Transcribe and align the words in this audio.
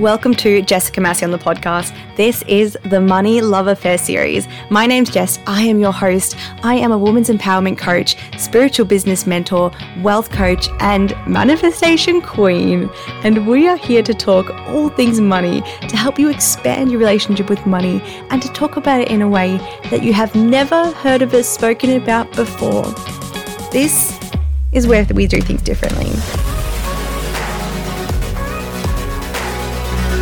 Welcome 0.00 0.34
to 0.36 0.60
Jessica 0.60 1.00
Masion 1.00 1.30
the 1.30 1.38
podcast. 1.38 1.96
This 2.16 2.42
is 2.48 2.76
the 2.82 3.00
Money 3.00 3.40
Love 3.40 3.68
Affair 3.68 3.96
series. 3.96 4.48
My 4.68 4.86
name's 4.86 5.08
Jess. 5.08 5.38
I 5.46 5.62
am 5.62 5.78
your 5.78 5.92
host. 5.92 6.36
I 6.64 6.74
am 6.74 6.90
a 6.90 6.98
woman's 6.98 7.28
empowerment 7.28 7.78
coach, 7.78 8.16
spiritual 8.36 8.86
business 8.86 9.24
mentor, 9.24 9.70
wealth 10.02 10.32
coach, 10.32 10.68
and 10.80 11.14
manifestation 11.28 12.20
queen. 12.22 12.90
And 13.22 13.46
we 13.46 13.68
are 13.68 13.76
here 13.76 14.02
to 14.02 14.12
talk 14.12 14.50
all 14.66 14.88
things 14.88 15.20
money, 15.20 15.60
to 15.88 15.96
help 15.96 16.18
you 16.18 16.28
expand 16.28 16.90
your 16.90 16.98
relationship 16.98 17.48
with 17.48 17.64
money, 17.64 18.02
and 18.30 18.42
to 18.42 18.48
talk 18.48 18.76
about 18.76 19.00
it 19.00 19.12
in 19.12 19.22
a 19.22 19.28
way 19.28 19.58
that 19.90 20.02
you 20.02 20.12
have 20.12 20.34
never 20.34 20.90
heard 20.90 21.22
of 21.22 21.32
it 21.34 21.44
spoken 21.44 21.90
about 21.90 22.34
before. 22.34 22.82
This 23.70 24.18
is 24.72 24.88
where 24.88 25.06
we 25.14 25.28
do 25.28 25.40
things 25.40 25.62
differently. 25.62 26.10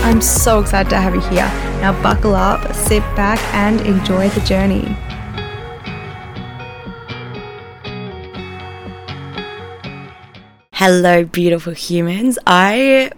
I'm 0.04 0.20
so 0.20 0.58
excited 0.58 0.90
to 0.90 1.00
have 1.00 1.14
you 1.14 1.20
here. 1.20 1.46
Now, 1.80 1.92
buckle 2.02 2.34
up, 2.34 2.74
sit 2.74 3.02
back, 3.14 3.38
and 3.54 3.80
enjoy 3.82 4.28
the 4.30 4.40
journey. 4.40 4.96
Hello, 10.72 11.24
beautiful 11.24 11.72
humans. 11.72 12.36
I, 12.48 13.12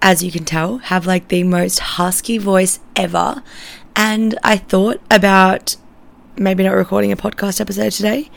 as 0.00 0.24
you 0.24 0.32
can 0.32 0.46
tell, 0.46 0.78
have 0.78 1.06
like 1.06 1.28
the 1.28 1.42
most 1.44 1.78
husky 1.78 2.38
voice 2.38 2.80
ever. 2.96 3.42
And 3.94 4.38
I 4.42 4.56
thought 4.56 5.02
about 5.10 5.76
maybe 6.38 6.64
not 6.64 6.72
recording 6.72 7.12
a 7.12 7.16
podcast 7.16 7.60
episode 7.60 7.92
today. 7.92 8.30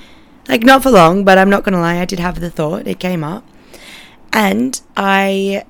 Like, 0.50 0.64
not 0.64 0.84
for 0.84 0.92
long, 0.92 1.24
but 1.24 1.38
I'm 1.38 1.50
not 1.50 1.64
going 1.64 1.74
to 1.74 1.80
lie, 1.80 2.00
I 2.00 2.06
did 2.06 2.20
have 2.20 2.42
the 2.42 2.50
thought. 2.50 2.86
It 2.86 3.00
came 3.00 3.24
up. 3.24 3.48
And 4.34 4.82
I 4.98 5.64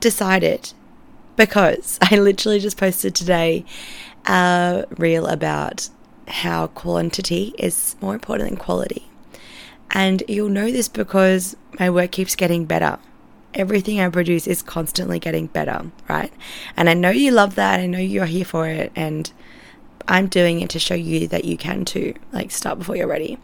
decided 0.00 0.74
because 1.36 1.98
I 2.10 2.16
literally 2.16 2.60
just 2.60 2.76
posted 2.76 3.14
today 3.14 3.64
a 4.26 4.84
reel 4.96 5.26
about 5.26 5.88
how 6.28 6.68
quantity 6.68 7.54
is 7.58 7.96
more 8.00 8.14
important 8.14 8.50
than 8.50 8.58
quality. 8.58 9.08
And 9.90 10.22
you'll 10.26 10.48
know 10.48 10.70
this 10.70 10.88
because 10.88 11.56
my 11.78 11.90
work 11.90 12.12
keeps 12.12 12.34
getting 12.34 12.64
better. 12.64 12.98
Everything 13.54 14.00
I 14.00 14.08
produce 14.08 14.46
is 14.46 14.62
constantly 14.62 15.18
getting 15.18 15.46
better, 15.46 15.90
right? 16.08 16.32
And 16.76 16.88
I 16.88 16.94
know 16.94 17.10
you 17.10 17.30
love 17.30 17.56
that. 17.56 17.80
I 17.80 17.86
know 17.86 17.98
you're 17.98 18.24
here 18.24 18.46
for 18.46 18.66
it. 18.66 18.90
And 18.96 19.30
I'm 20.08 20.28
doing 20.28 20.60
it 20.60 20.70
to 20.70 20.78
show 20.78 20.94
you 20.94 21.28
that 21.28 21.44
you 21.44 21.58
can 21.58 21.84
too. 21.84 22.14
Like, 22.32 22.50
start 22.50 22.78
before 22.78 22.96
you're 22.96 23.06
ready. 23.06 23.38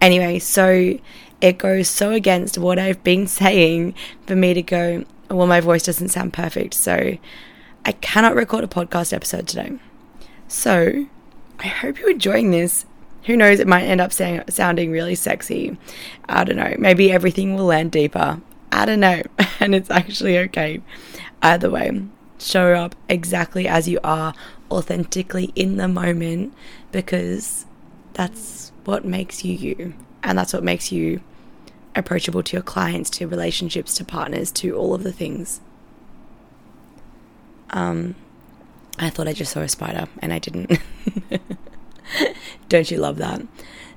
Anyway, 0.00 0.38
so 0.38 0.98
it 1.40 1.58
goes 1.58 1.88
so 1.88 2.12
against 2.12 2.58
what 2.58 2.78
I've 2.78 3.02
been 3.02 3.26
saying 3.40 3.94
for 4.26 4.36
me 4.36 4.54
to 4.54 4.62
go, 4.62 5.04
well, 5.30 5.46
my 5.46 5.60
voice 5.60 5.84
doesn't 5.84 6.08
sound 6.08 6.32
perfect, 6.32 6.74
so 6.74 7.18
I 7.84 7.92
cannot 7.92 8.34
record 8.34 8.64
a 8.64 8.68
podcast 8.68 9.12
episode 9.12 9.48
today. 9.48 9.78
So 10.48 11.06
I 11.60 11.66
hope 11.66 11.98
you're 11.98 12.10
enjoying 12.10 12.50
this. 12.50 12.86
Who 13.24 13.36
knows, 13.36 13.60
it 13.60 13.66
might 13.66 13.84
end 13.84 14.00
up 14.00 14.12
sound, 14.12 14.44
sounding 14.52 14.90
really 14.90 15.14
sexy. 15.14 15.76
I 16.28 16.44
don't 16.44 16.56
know. 16.56 16.74
Maybe 16.78 17.12
everything 17.12 17.54
will 17.54 17.66
land 17.66 17.92
deeper. 17.92 18.40
I 18.72 18.84
don't 18.84 19.00
know. 19.00 19.22
And 19.60 19.74
it's 19.74 19.90
actually 19.90 20.38
okay. 20.38 20.80
Either 21.42 21.68
way, 21.68 21.90
show 22.38 22.74
up 22.74 22.94
exactly 23.08 23.66
as 23.66 23.88
you 23.88 23.98
are, 24.04 24.34
authentically 24.70 25.52
in 25.56 25.78
the 25.78 25.88
moment, 25.88 26.54
because 26.92 27.66
that's 28.12 28.70
what 28.84 29.04
makes 29.04 29.44
you 29.44 29.52
you. 29.54 29.94
And 30.22 30.38
that's 30.38 30.52
what 30.52 30.62
makes 30.62 30.92
you 30.92 31.20
approachable 31.98 32.42
to 32.42 32.56
your 32.56 32.62
clients, 32.62 33.10
to 33.10 33.26
relationships, 33.26 33.94
to 33.96 34.04
partners, 34.04 34.50
to 34.52 34.76
all 34.76 34.94
of 34.94 35.02
the 35.02 35.12
things. 35.12 35.60
Um, 37.70 38.14
I 38.98 39.10
thought 39.10 39.28
I 39.28 39.32
just 39.32 39.52
saw 39.52 39.60
a 39.60 39.68
spider 39.68 40.08
and 40.20 40.32
I 40.32 40.38
didn't. 40.38 40.78
Don't 42.68 42.90
you 42.90 42.98
love 42.98 43.16
that? 43.18 43.42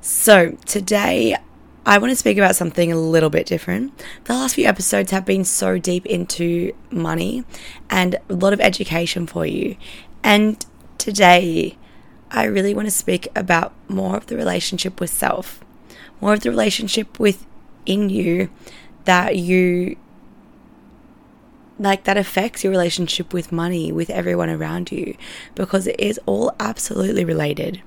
So, 0.01 0.57
today 0.65 1.37
I 1.85 1.97
want 1.97 2.11
to 2.11 2.15
speak 2.15 2.37
about 2.37 2.55
something 2.55 2.91
a 2.91 2.97
little 2.97 3.31
bit 3.31 3.47
different. 3.47 3.97
The 4.25 4.33
last 4.33 4.55
few 4.55 4.65
episodes 4.65 5.11
have 5.11 5.25
been 5.25 5.43
so 5.43 5.79
deep 5.79 6.05
into 6.05 6.73
money 6.91 7.43
and 7.89 8.17
a 8.29 8.33
lot 8.33 8.53
of 8.53 8.61
education 8.61 9.25
for 9.25 9.45
you. 9.47 9.77
And 10.23 10.63
today 10.99 11.77
I 12.29 12.43
really 12.43 12.75
want 12.75 12.87
to 12.87 12.91
speak 12.91 13.27
about 13.35 13.73
more 13.87 14.15
of 14.15 14.27
the 14.27 14.37
relationship 14.37 14.99
with 14.99 15.09
self, 15.09 15.59
more 16.21 16.33
of 16.33 16.41
the 16.41 16.51
relationship 16.51 17.17
within 17.81 18.09
you 18.09 18.49
that 19.05 19.35
you 19.35 19.97
like 21.79 22.03
that 22.03 22.17
affects 22.17 22.63
your 22.63 22.71
relationship 22.71 23.33
with 23.33 23.51
money, 23.51 23.91
with 23.91 24.09
everyone 24.11 24.49
around 24.49 24.91
you, 24.91 25.15
because 25.55 25.87
it 25.87 25.99
is 25.99 26.19
all 26.27 26.53
absolutely 26.59 27.25
related. 27.25 27.81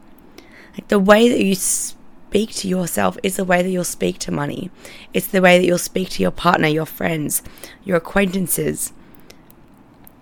Like 0.72 0.88
the 0.88 0.98
way 0.98 1.28
that 1.28 1.40
you 1.40 1.54
speak 1.54 2.52
to 2.56 2.68
yourself 2.68 3.16
is 3.22 3.36
the 3.36 3.44
way 3.44 3.62
that 3.62 3.70
you'll 3.70 3.84
speak 3.84 4.18
to 4.18 4.32
money. 4.32 4.70
It's 5.12 5.28
the 5.28 5.40
way 5.40 5.58
that 5.58 5.64
you'll 5.64 5.78
speak 5.78 6.08
to 6.10 6.22
your 6.22 6.32
partner, 6.32 6.66
your 6.66 6.86
friends, 6.86 7.42
your 7.84 7.96
acquaintances. 7.96 8.92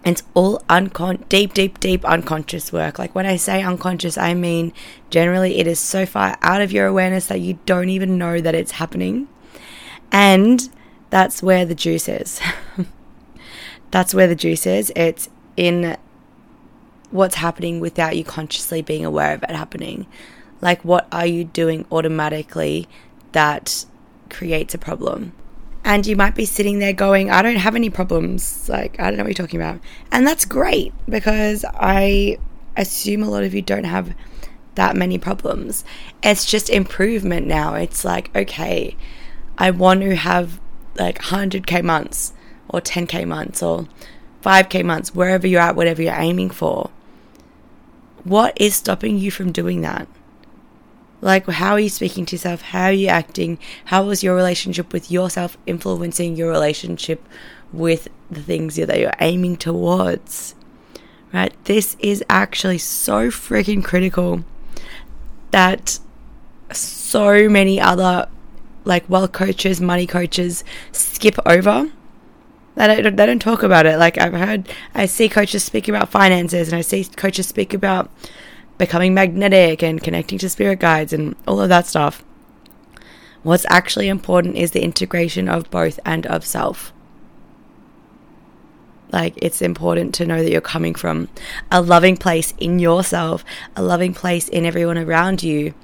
It's 0.04 0.22
all 0.34 0.58
uncon 0.68 1.26
deep, 1.30 1.54
deep, 1.54 1.80
deep 1.80 2.04
unconscious 2.04 2.72
work. 2.72 2.98
Like 2.98 3.14
when 3.14 3.24
I 3.24 3.36
say 3.36 3.62
unconscious, 3.62 4.18
I 4.18 4.34
mean 4.34 4.74
generally 5.08 5.56
it 5.58 5.66
is 5.66 5.78
so 5.78 6.04
far 6.04 6.36
out 6.42 6.60
of 6.60 6.72
your 6.72 6.86
awareness 6.86 7.28
that 7.28 7.40
you 7.40 7.58
don't 7.64 7.88
even 7.88 8.18
know 8.18 8.38
that 8.38 8.54
it's 8.54 8.72
happening. 8.72 9.28
And 10.12 10.68
that's 11.10 11.42
where 11.42 11.64
the 11.64 11.74
juice 11.74 12.08
is. 12.08 12.40
that's 13.90 14.14
where 14.14 14.28
the 14.28 14.34
juice 14.36 14.66
is. 14.66 14.92
It's 14.94 15.28
in 15.56 15.96
what's 17.10 17.36
happening 17.36 17.80
without 17.80 18.16
you 18.16 18.24
consciously 18.24 18.82
being 18.82 19.04
aware 19.04 19.34
of 19.34 19.42
it 19.42 19.50
happening. 19.50 20.06
Like, 20.60 20.84
what 20.84 21.08
are 21.10 21.26
you 21.26 21.44
doing 21.44 21.86
automatically 21.90 22.88
that 23.32 23.84
creates 24.30 24.74
a 24.74 24.78
problem? 24.78 25.32
And 25.84 26.06
you 26.06 26.14
might 26.14 26.36
be 26.36 26.44
sitting 26.44 26.78
there 26.78 26.92
going, 26.92 27.30
I 27.30 27.42
don't 27.42 27.56
have 27.56 27.74
any 27.74 27.90
problems. 27.90 28.68
Like, 28.68 29.00
I 29.00 29.08
don't 29.08 29.16
know 29.16 29.24
what 29.24 29.36
you're 29.36 29.46
talking 29.46 29.60
about. 29.60 29.80
And 30.12 30.26
that's 30.26 30.44
great 30.44 30.92
because 31.08 31.64
I 31.74 32.38
assume 32.76 33.22
a 33.22 33.28
lot 33.28 33.42
of 33.42 33.54
you 33.54 33.62
don't 33.62 33.84
have 33.84 34.14
that 34.76 34.96
many 34.96 35.18
problems. 35.18 35.84
It's 36.22 36.46
just 36.46 36.70
improvement 36.70 37.46
now. 37.46 37.74
It's 37.74 38.04
like, 38.04 38.34
okay, 38.36 38.96
I 39.58 39.70
want 39.70 40.00
to 40.00 40.16
have 40.16 40.60
like 40.96 41.18
100k 41.18 41.82
months 41.82 42.32
or 42.68 42.80
10k 42.80 43.26
months 43.26 43.62
or 43.62 43.86
5k 44.42 44.84
months, 44.84 45.14
wherever 45.14 45.46
you're 45.46 45.60
at, 45.60 45.76
whatever 45.76 46.02
you're 46.02 46.14
aiming 46.14 46.50
for. 46.50 46.90
What 48.24 48.56
is 48.60 48.74
stopping 48.74 49.18
you 49.18 49.30
from 49.30 49.52
doing 49.52 49.80
that? 49.82 50.08
Like, 51.20 51.46
how 51.46 51.72
are 51.72 51.80
you 51.80 51.88
speaking 51.88 52.26
to 52.26 52.36
yourself? 52.36 52.62
How 52.62 52.86
are 52.86 52.92
you 52.92 53.06
acting? 53.06 53.58
How 53.86 54.08
is 54.10 54.24
your 54.24 54.34
relationship 54.34 54.92
with 54.92 55.10
yourself 55.10 55.56
influencing 55.66 56.34
your 56.34 56.50
relationship 56.50 57.24
with 57.72 58.08
the 58.28 58.42
things 58.42 58.74
that 58.76 58.98
you're 58.98 59.12
aiming 59.20 59.56
towards? 59.56 60.56
Right? 61.32 61.52
This 61.64 61.96
is 62.00 62.24
actually 62.28 62.78
so 62.78 63.28
freaking 63.28 63.84
critical 63.84 64.44
that 65.52 66.00
so 66.72 67.48
many 67.48 67.80
other 67.80 68.28
like 68.84 69.08
wealth 69.08 69.32
coaches, 69.32 69.80
money 69.80 70.06
coaches 70.06 70.64
skip 70.92 71.36
over 71.46 71.90
they 72.74 73.02
don't, 73.02 73.16
they 73.16 73.26
don't 73.26 73.42
talk 73.42 73.62
about 73.62 73.86
it. 73.86 73.98
Like 73.98 74.18
I've 74.18 74.32
heard, 74.32 74.68
I 74.94 75.06
see 75.06 75.28
coaches 75.28 75.62
speak 75.64 75.88
about 75.88 76.10
finances, 76.10 76.68
and 76.68 76.76
I 76.76 76.80
see 76.80 77.04
coaches 77.04 77.46
speak 77.46 77.74
about 77.74 78.10
becoming 78.78 79.14
magnetic 79.14 79.82
and 79.82 80.02
connecting 80.02 80.38
to 80.38 80.48
spirit 80.48 80.80
guides 80.80 81.12
and 81.12 81.36
all 81.46 81.60
of 81.60 81.68
that 81.68 81.86
stuff. 81.86 82.24
What's 83.42 83.66
actually 83.68 84.08
important 84.08 84.56
is 84.56 84.70
the 84.70 84.82
integration 84.82 85.48
of 85.48 85.70
both 85.70 85.98
and 86.04 86.26
of 86.26 86.44
self. 86.44 86.92
Like, 89.10 89.34
it's 89.36 89.60
important 89.60 90.14
to 90.14 90.26
know 90.26 90.42
that 90.42 90.50
you're 90.50 90.62
coming 90.62 90.94
from 90.94 91.28
a 91.70 91.82
loving 91.82 92.16
place 92.16 92.54
in 92.58 92.78
yourself, 92.78 93.44
a 93.76 93.82
loving 93.82 94.14
place 94.14 94.48
in 94.48 94.64
everyone 94.64 94.96
around 94.96 95.42
you, 95.42 95.74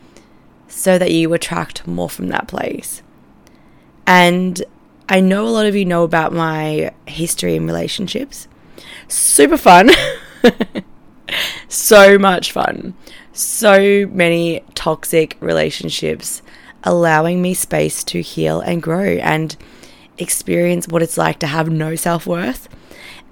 so 0.69 0.99
that 0.99 1.11
you 1.11 1.33
attract 1.33 1.87
more 1.87 2.09
from 2.09 2.29
that 2.29 2.47
place. 2.47 3.03
And 4.07 4.63
I 5.09 5.21
know 5.21 5.47
a 5.47 5.51
lot 5.51 5.67
of 5.67 5.75
you 5.75 5.85
know 5.85 6.03
about 6.05 6.33
my 6.33 6.93
history 7.07 7.57
in 7.57 7.67
relationships. 7.67 8.47
Super 9.09 9.57
fun. 9.57 9.91
so 11.69 12.19
much 12.19 12.53
fun. 12.53 12.95
So 13.33 14.07
many 14.07 14.63
toxic 14.75 15.37
relationships, 15.41 16.43
allowing 16.85 17.41
me 17.41 17.55
space 17.55 18.05
to 18.05 18.21
heal 18.21 18.61
and 18.61 18.83
grow 18.83 19.03
and 19.03 19.57
experience 20.19 20.89
what 20.89 21.03
it's 21.03 21.17
like 21.17 21.39
to 21.39 21.47
have 21.47 21.71
no 21.71 21.95
self 21.95 22.27
worth 22.27 22.69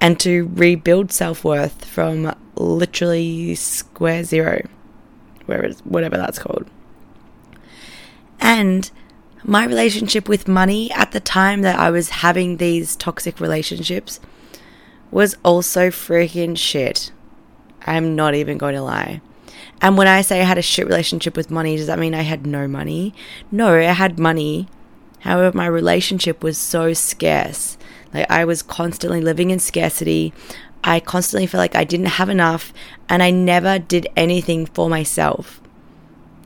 and 0.00 0.18
to 0.20 0.50
rebuild 0.54 1.12
self 1.12 1.44
worth 1.44 1.84
from 1.84 2.34
literally 2.54 3.54
square 3.54 4.24
zero, 4.24 4.66
whatever 5.84 6.16
that's 6.16 6.38
called. 6.38 6.68
And 8.40 8.90
my 9.44 9.64
relationship 9.64 10.28
with 10.28 10.48
money 10.48 10.90
at 10.92 11.12
the 11.12 11.20
time 11.20 11.62
that 11.62 11.78
I 11.78 11.90
was 11.90 12.08
having 12.08 12.56
these 12.56 12.96
toxic 12.96 13.40
relationships 13.40 14.20
was 15.10 15.36
also 15.44 15.88
freaking 15.88 16.56
shit. 16.58 17.12
I'm 17.86 18.16
not 18.16 18.34
even 18.34 18.58
going 18.58 18.74
to 18.74 18.82
lie. 18.82 19.20
And 19.80 19.96
when 19.96 20.08
I 20.08 20.22
say 20.22 20.40
I 20.40 20.44
had 20.44 20.58
a 20.58 20.62
shit 20.62 20.86
relationship 20.86 21.36
with 21.36 21.50
money, 21.50 21.76
does 21.76 21.86
that 21.86 21.98
mean 21.98 22.14
I 22.14 22.22
had 22.22 22.46
no 22.46 22.66
money? 22.66 23.14
No, 23.52 23.74
I 23.74 23.82
had 23.82 24.18
money. 24.18 24.68
However, 25.20 25.56
my 25.56 25.66
relationship 25.66 26.42
was 26.42 26.58
so 26.58 26.92
scarce. 26.92 27.76
Like 28.12 28.30
I 28.30 28.44
was 28.44 28.62
constantly 28.62 29.20
living 29.20 29.50
in 29.50 29.58
scarcity. 29.58 30.32
I 30.82 31.00
constantly 31.00 31.46
felt 31.46 31.60
like 31.60 31.74
I 31.74 31.84
didn't 31.84 32.06
have 32.06 32.28
enough 32.28 32.72
and 33.08 33.22
I 33.22 33.30
never 33.30 33.78
did 33.78 34.08
anything 34.16 34.66
for 34.66 34.88
myself. 34.88 35.60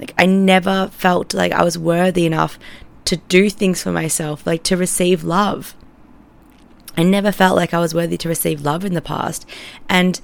Like 0.01 0.15
I 0.19 0.27
never 0.27 0.89
felt 0.89 1.35
like 1.35 1.53
I 1.53 1.63
was 1.63 1.79
worthy 1.79 2.27
enough 2.27 2.59
to 3.05 3.17
do 3.17 3.51
things 3.51 3.83
for 3.83 3.93
myself, 3.93 4.47
like 4.47 4.63
to 4.65 4.77
receive 4.77 5.23
love. 5.23 5.75
I 6.97 7.03
never 7.03 7.31
felt 7.31 7.57
like 7.57 7.73
I 7.73 7.79
was 7.79 7.95
worthy 7.95 8.17
to 8.19 8.29
receive 8.29 8.63
love 8.63 8.85
in 8.85 8.95
the 8.95 9.03
past. 9.03 9.47
And 9.89 10.21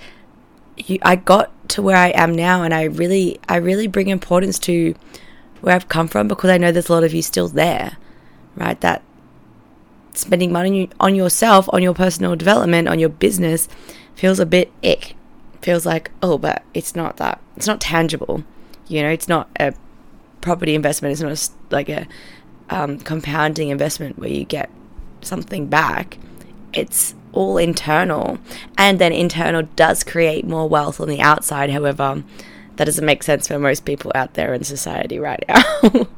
I 1.02 1.16
got 1.16 1.68
to 1.70 1.82
where 1.82 1.96
I 1.96 2.08
am 2.08 2.34
now 2.34 2.62
and 2.62 2.74
I 2.74 2.84
really 2.84 3.38
I 3.48 3.56
really 3.56 3.86
bring 3.86 4.08
importance 4.08 4.58
to 4.60 4.94
where 5.60 5.74
I've 5.74 5.88
come 5.88 6.08
from 6.08 6.28
because 6.28 6.50
I 6.50 6.58
know 6.58 6.72
there's 6.72 6.88
a 6.88 6.92
lot 6.92 7.04
of 7.04 7.14
you 7.14 7.22
still 7.22 7.48
there, 7.48 7.96
right? 8.56 8.80
That 8.80 9.02
spending 10.12 10.52
money 10.52 10.90
on 10.98 11.14
yourself, 11.14 11.68
on 11.72 11.82
your 11.82 11.94
personal 11.94 12.36
development, 12.36 12.88
on 12.88 12.98
your 12.98 13.08
business 13.08 13.68
feels 14.14 14.40
a 14.40 14.46
bit 14.46 14.72
ick. 14.82 15.14
Feels 15.62 15.84
like, 15.84 16.10
oh, 16.22 16.38
but 16.38 16.62
it's 16.74 16.94
not 16.94 17.16
that. 17.16 17.40
It's 17.56 17.66
not 17.66 17.80
tangible. 17.80 18.44
You 18.88 19.02
know, 19.02 19.10
it's 19.10 19.28
not 19.28 19.48
a 19.58 19.74
property 20.40 20.74
investment. 20.74 21.12
It's 21.12 21.22
not 21.22 21.32
a, 21.32 21.74
like 21.74 21.88
a 21.88 22.06
um, 22.70 22.98
compounding 22.98 23.68
investment 23.68 24.18
where 24.18 24.30
you 24.30 24.44
get 24.44 24.70
something 25.22 25.66
back. 25.66 26.18
It's 26.72 27.14
all 27.32 27.58
internal. 27.58 28.38
And 28.78 28.98
then 28.98 29.12
internal 29.12 29.62
does 29.76 30.04
create 30.04 30.46
more 30.46 30.68
wealth 30.68 31.00
on 31.00 31.08
the 31.08 31.20
outside. 31.20 31.70
However, 31.70 32.22
that 32.76 32.84
doesn't 32.84 33.04
make 33.04 33.22
sense 33.22 33.48
for 33.48 33.58
most 33.58 33.84
people 33.84 34.12
out 34.14 34.34
there 34.34 34.54
in 34.54 34.64
society 34.64 35.18
right 35.18 35.44
now. 35.48 35.62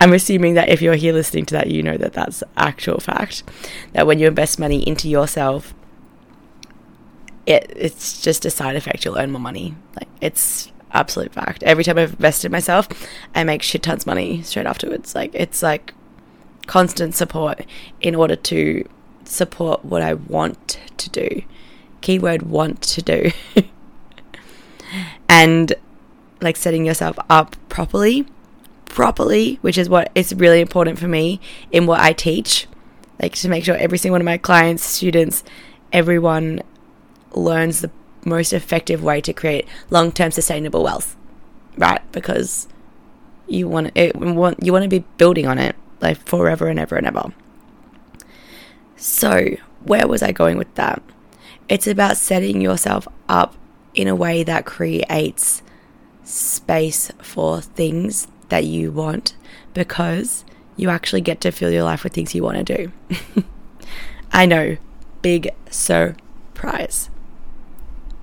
I'm 0.00 0.12
assuming 0.12 0.54
that 0.54 0.68
if 0.68 0.82
you're 0.82 0.94
here 0.94 1.12
listening 1.12 1.46
to 1.46 1.54
that, 1.54 1.68
you 1.68 1.82
know 1.82 1.96
that 1.96 2.14
that's 2.14 2.42
actual 2.56 2.98
fact. 2.98 3.44
That 3.92 4.06
when 4.06 4.18
you 4.18 4.26
invest 4.26 4.58
money 4.58 4.82
into 4.86 5.08
yourself, 5.08 5.74
it 7.46 7.72
it's 7.76 8.20
just 8.20 8.44
a 8.44 8.50
side 8.50 8.74
effect. 8.74 9.04
You'll 9.04 9.18
earn 9.18 9.30
more 9.30 9.40
money. 9.40 9.76
Like 9.94 10.08
it's 10.20 10.71
absolute 10.92 11.32
fact. 11.32 11.62
Every 11.62 11.84
time 11.84 11.98
I've 11.98 12.12
invested 12.12 12.46
in 12.46 12.52
myself, 12.52 12.88
I 13.34 13.44
make 13.44 13.62
shit 13.62 13.82
tons 13.82 14.02
of 14.02 14.06
money 14.06 14.42
straight 14.42 14.66
afterwards. 14.66 15.14
Like 15.14 15.30
it's 15.34 15.62
like 15.62 15.94
constant 16.66 17.14
support 17.14 17.64
in 18.00 18.14
order 18.14 18.36
to 18.36 18.88
support 19.24 19.84
what 19.84 20.02
I 20.02 20.14
want 20.14 20.78
to 20.98 21.10
do. 21.10 21.42
Keyword 22.00 22.42
want 22.42 22.82
to 22.82 23.02
do. 23.02 23.30
and 25.28 25.74
like 26.40 26.56
setting 26.56 26.84
yourself 26.84 27.18
up 27.30 27.56
properly, 27.68 28.26
properly, 28.86 29.58
which 29.62 29.78
is 29.78 29.88
what 29.88 30.10
is 30.14 30.34
really 30.34 30.60
important 30.60 30.98
for 30.98 31.08
me 31.08 31.40
in 31.70 31.86
what 31.86 32.00
I 32.00 32.12
teach. 32.12 32.66
Like 33.20 33.34
to 33.34 33.48
make 33.48 33.64
sure 33.64 33.76
every 33.76 33.98
single 33.98 34.14
one 34.14 34.20
of 34.20 34.26
my 34.26 34.38
clients, 34.38 34.84
students, 34.84 35.44
everyone 35.92 36.62
learns 37.34 37.80
the 37.80 37.90
most 38.24 38.52
effective 38.52 39.02
way 39.02 39.20
to 39.20 39.32
create 39.32 39.66
long-term 39.90 40.30
sustainable 40.30 40.82
wealth, 40.82 41.16
right? 41.76 42.00
Because 42.12 42.68
you 43.46 43.68
want 43.68 43.90
it, 43.94 44.14
want 44.16 44.62
you 44.62 44.72
want 44.72 44.84
to 44.84 44.88
be 44.88 45.04
building 45.16 45.46
on 45.46 45.58
it 45.58 45.76
like 46.00 46.18
forever 46.26 46.68
and 46.68 46.78
ever 46.78 46.96
and 46.96 47.06
ever. 47.06 47.32
So, 48.96 49.56
where 49.84 50.06
was 50.06 50.22
I 50.22 50.32
going 50.32 50.58
with 50.58 50.72
that? 50.76 51.02
It's 51.68 51.86
about 51.86 52.16
setting 52.16 52.60
yourself 52.60 53.08
up 53.28 53.56
in 53.94 54.08
a 54.08 54.14
way 54.14 54.42
that 54.42 54.64
creates 54.64 55.62
space 56.24 57.10
for 57.20 57.60
things 57.60 58.28
that 58.48 58.64
you 58.64 58.92
want 58.92 59.34
because 59.74 60.44
you 60.76 60.88
actually 60.88 61.20
get 61.20 61.40
to 61.40 61.50
fill 61.50 61.70
your 61.70 61.82
life 61.82 62.04
with 62.04 62.12
things 62.12 62.34
you 62.34 62.42
want 62.42 62.64
to 62.64 62.76
do. 62.76 63.44
I 64.32 64.46
know, 64.46 64.76
big 65.20 65.50
surprise 65.70 67.10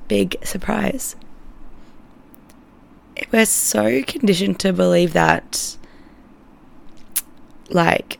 big 0.10 0.36
surprise. 0.44 1.16
We're 3.32 3.46
so 3.46 4.04
conditioned 4.04 4.60
to 4.60 4.74
believe 4.74 5.14
that, 5.14 5.78
like, 7.70 8.18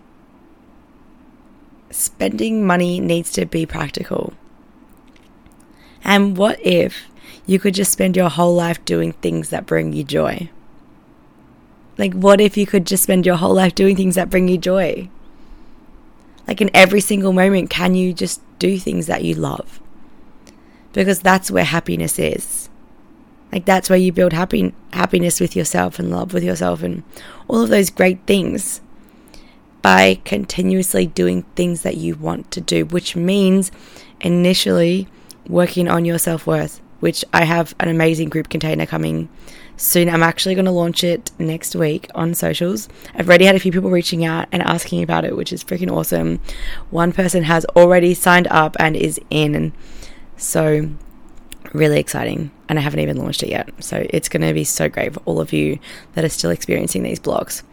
spending 1.90 2.66
money 2.66 3.02
needs 3.02 3.32
to 3.34 3.46
be 3.46 3.66
practical. 3.66 4.34
And 6.04 6.38
what 6.38 6.60
if 6.66 7.08
you 7.46 7.60
could 7.60 7.74
just 7.74 7.92
spend 7.92 8.16
your 8.16 8.30
whole 8.30 8.56
life 8.56 8.84
doing 8.86 9.12
things 9.14 9.50
that 9.50 9.66
bring 9.66 9.92
you 9.92 10.04
joy? 10.04 10.50
Like, 11.98 12.14
what 12.14 12.40
if 12.40 12.56
you 12.56 12.66
could 12.66 12.86
just 12.86 13.04
spend 13.04 13.26
your 13.26 13.36
whole 13.36 13.54
life 13.54 13.76
doing 13.76 13.96
things 13.96 14.16
that 14.16 14.30
bring 14.30 14.48
you 14.48 14.58
joy? 14.58 15.10
Like, 16.48 16.62
in 16.62 16.70
every 16.74 17.02
single 17.02 17.34
moment, 17.34 17.70
can 17.70 17.96
you 17.96 18.14
just 18.14 18.42
do 18.60 18.78
things 18.78 19.08
that 19.08 19.24
you 19.24 19.36
love? 19.36 19.80
Because 20.94 21.20
that's 21.20 21.52
where 21.52 21.66
happiness 21.66 22.20
is. 22.20 22.70
Like 23.52 23.66
that's 23.66 23.90
where 23.90 23.98
you 23.98 24.12
build 24.12 24.34
happy 24.34 24.74
happiness 24.94 25.40
with 25.40 25.56
yourself 25.56 25.98
and 26.00 26.12
love 26.12 26.34
with 26.34 26.44
yourself 26.44 26.84
and 26.84 27.04
all 27.48 27.62
of 27.62 27.70
those 27.70 27.90
great 27.90 28.20
things 28.26 28.82
by 29.82 30.20
continuously 30.26 31.08
doing 31.08 31.44
things 31.56 31.82
that 31.84 31.98
you 31.98 32.16
want 32.16 32.52
to 32.52 32.62
do, 32.62 32.86
which 32.86 33.16
means 33.16 33.72
initially 34.22 35.08
working 35.48 35.88
on 35.88 36.06
your 36.06 36.20
self-worth, 36.20 36.82
which 37.00 37.24
I 37.34 37.46
have 37.46 37.74
an 37.80 37.88
amazing 37.88 38.30
group 38.30 38.50
container 38.50 38.86
coming 38.86 39.30
soon. 39.78 40.10
I'm 40.10 40.22
actually 40.22 40.54
going 40.56 40.66
to 40.66 40.72
launch 40.72 41.04
it 41.04 41.32
next 41.40 41.76
week 41.76 42.10
on 42.14 42.34
socials. 42.34 42.90
I've 43.16 43.28
already 43.28 43.46
had 43.46 43.56
a 43.56 43.60
few 43.60 43.72
people 43.72 43.90
reaching 43.90 44.26
out 44.26 44.48
and 44.52 44.62
asking 44.62 45.02
about 45.02 45.24
it, 45.24 45.36
which 45.36 45.54
is 45.54 45.64
freaking 45.64 45.92
awesome. 45.92 46.40
One 46.90 47.14
person 47.14 47.44
has 47.44 47.66
already 47.78 48.14
signed 48.14 48.48
up 48.48 48.76
and 48.80 48.96
is 48.96 49.20
in 49.30 49.56
and 49.56 49.72
so, 50.40 50.90
really 51.74 52.00
exciting. 52.00 52.52
And 52.68 52.80
I 52.80 52.82
haven't 52.82 53.00
even 53.00 53.18
launched 53.18 53.44
it 53.44 53.50
yet. 53.50 53.70
So, 53.80 54.06
it's 54.10 54.30
going 54.30 54.48
to 54.48 54.54
be 54.54 54.64
so 54.64 54.90
great 54.90 55.14
for 55.14 55.22
all 55.26 55.40
of 55.40 55.54
you 55.54 55.80
that 56.14 56.24
are 56.24 56.30
still 56.30 56.52
experiencing 56.52 57.04
these 57.04 57.20
blocks. 57.20 57.64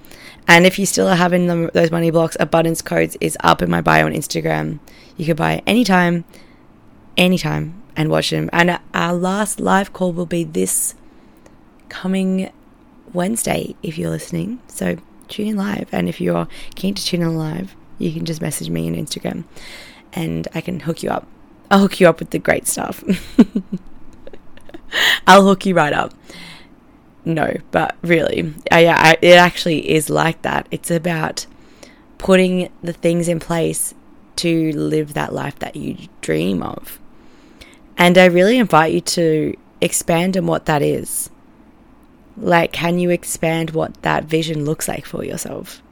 And 0.49 0.67
if 0.67 0.79
you 0.79 0.87
still 0.87 1.09
are 1.09 1.17
having 1.17 1.47
them, 1.47 1.71
those 1.75 1.91
money 1.91 2.11
blocks, 2.11 2.37
abundance 2.39 2.83
codes 2.83 3.17
is 3.21 3.37
up 3.41 3.63
in 3.63 3.71
my 3.71 3.81
bio 3.81 4.07
on 4.07 4.13
Instagram. 4.13 4.79
You 5.17 5.25
can 5.25 5.37
buy 5.37 5.55
it 5.55 5.65
anytime, 5.67 6.25
anytime, 7.17 7.83
and 7.97 8.11
watch 8.11 8.31
them. 8.31 8.49
And 8.52 8.79
our 8.95 9.14
last 9.14 9.59
live 9.59 9.93
call 9.93 10.12
will 10.12 10.26
be 10.26 10.45
this 10.45 10.95
coming 11.88 12.52
Wednesday 13.12 13.75
if 13.83 13.99
you're 13.99 14.11
listening. 14.11 14.61
So 14.69 14.99
tune 15.29 15.49
in 15.49 15.57
live. 15.57 15.88
And 15.93 16.09
if 16.09 16.21
you're 16.21 16.47
keen 16.75 16.95
to 16.95 17.05
tune 17.05 17.23
in 17.23 17.37
live, 17.37 17.75
you 17.99 18.12
can 18.12 18.25
just 18.25 18.40
message 18.40 18.71
me 18.71 18.87
on 18.88 18.95
Instagram 18.95 19.45
and 20.12 20.47
I 20.55 20.61
can 20.61 20.81
hook 20.81 21.02
you 21.02 21.11
up. 21.11 21.26
I'll 21.70 21.80
hook 21.80 22.00
you 22.00 22.08
up 22.08 22.20
with 22.20 22.30
the 22.30 22.38
great 22.38 22.66
stuff. 22.66 23.02
I'll 25.26 25.44
hook 25.44 25.66
you 25.66 25.75
right 25.75 25.92
up. 25.92 26.12
No, 27.25 27.56
but 27.73 27.96
really, 28.02 28.54
yeah, 28.70 28.96
I, 28.96 29.18
it 29.20 29.35
actually 29.35 29.90
is 29.90 30.08
like 30.08 30.42
that. 30.42 30.68
It's 30.70 30.92
about 30.92 31.46
putting 32.18 32.70
the 32.82 32.92
things 32.92 33.28
in 33.28 33.40
place 33.40 33.94
to 34.37 34.73
live 34.73 35.14
that 35.14 35.32
life 35.32 35.58
that 35.58 35.75
you 35.75 35.96
dream 36.20 36.62
of. 36.62 37.00
And 37.99 38.16
I 38.16 38.26
really 38.26 38.58
invite 38.58 38.92
you 38.92 39.00
to 39.00 39.56
expand 39.80 40.37
on 40.37 40.46
what 40.46 40.66
that 40.66 40.82
is. 40.82 41.30
Like, 42.37 42.73
can 42.73 42.99
you 42.99 43.11
expand 43.11 43.70
what 43.70 44.02
that 44.02 44.25
vision 44.25 44.64
looks 44.64 44.87
like 44.87 45.06
for 45.06 45.25
yourself? 45.25 45.82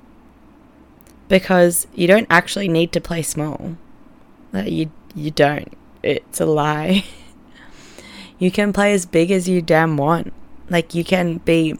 Because 1.28 1.86
you 1.94 2.06
don't 2.06 2.26
actually 2.28 2.68
need 2.68 2.92
to 2.92 3.00
play 3.00 3.22
small. 3.22 3.76
Like, 4.52 4.70
you 4.70 4.90
you 5.14 5.30
don't. 5.30 5.72
It's 6.02 6.40
a 6.40 6.46
lie. 6.46 7.04
you 8.38 8.50
can 8.50 8.72
play 8.72 8.92
as 8.92 9.06
big 9.06 9.30
as 9.30 9.48
you 9.48 9.62
damn 9.62 9.96
want. 9.96 10.32
Like, 10.68 10.94
you 10.94 11.04
can 11.04 11.38
be 11.38 11.78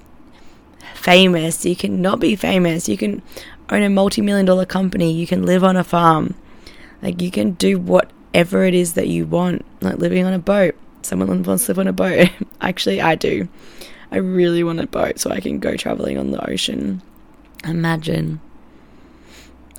famous, 0.94 1.64
you 1.64 1.76
can 1.76 2.00
not 2.00 2.20
be 2.20 2.36
famous, 2.36 2.88
you 2.88 2.96
can 2.96 3.22
own 3.70 3.82
a 3.82 3.90
multi 3.90 4.22
million 4.22 4.46
dollar 4.46 4.66
company, 4.66 5.12
you 5.12 5.26
can 5.26 5.44
live 5.44 5.64
on 5.64 5.76
a 5.76 5.84
farm. 5.84 6.34
Like, 7.02 7.20
you 7.20 7.30
can 7.30 7.52
do 7.52 7.78
whatever 7.78 8.64
it 8.64 8.74
is 8.74 8.94
that 8.94 9.08
you 9.08 9.26
want, 9.26 9.64
like 9.80 9.98
living 9.98 10.24
on 10.24 10.32
a 10.32 10.38
boat. 10.38 10.74
Someone 11.02 11.42
wants 11.42 11.66
to 11.66 11.72
live 11.72 11.78
on 11.80 11.88
a 11.88 11.92
boat. 11.92 12.28
Actually, 12.60 13.00
I 13.00 13.14
do. 13.14 13.48
I 14.10 14.18
really 14.18 14.62
want 14.62 14.80
a 14.80 14.86
boat 14.86 15.18
so 15.18 15.30
I 15.30 15.40
can 15.40 15.58
go 15.58 15.76
traveling 15.76 16.18
on 16.18 16.30
the 16.30 16.50
ocean. 16.50 17.02
Imagine. 17.64 18.40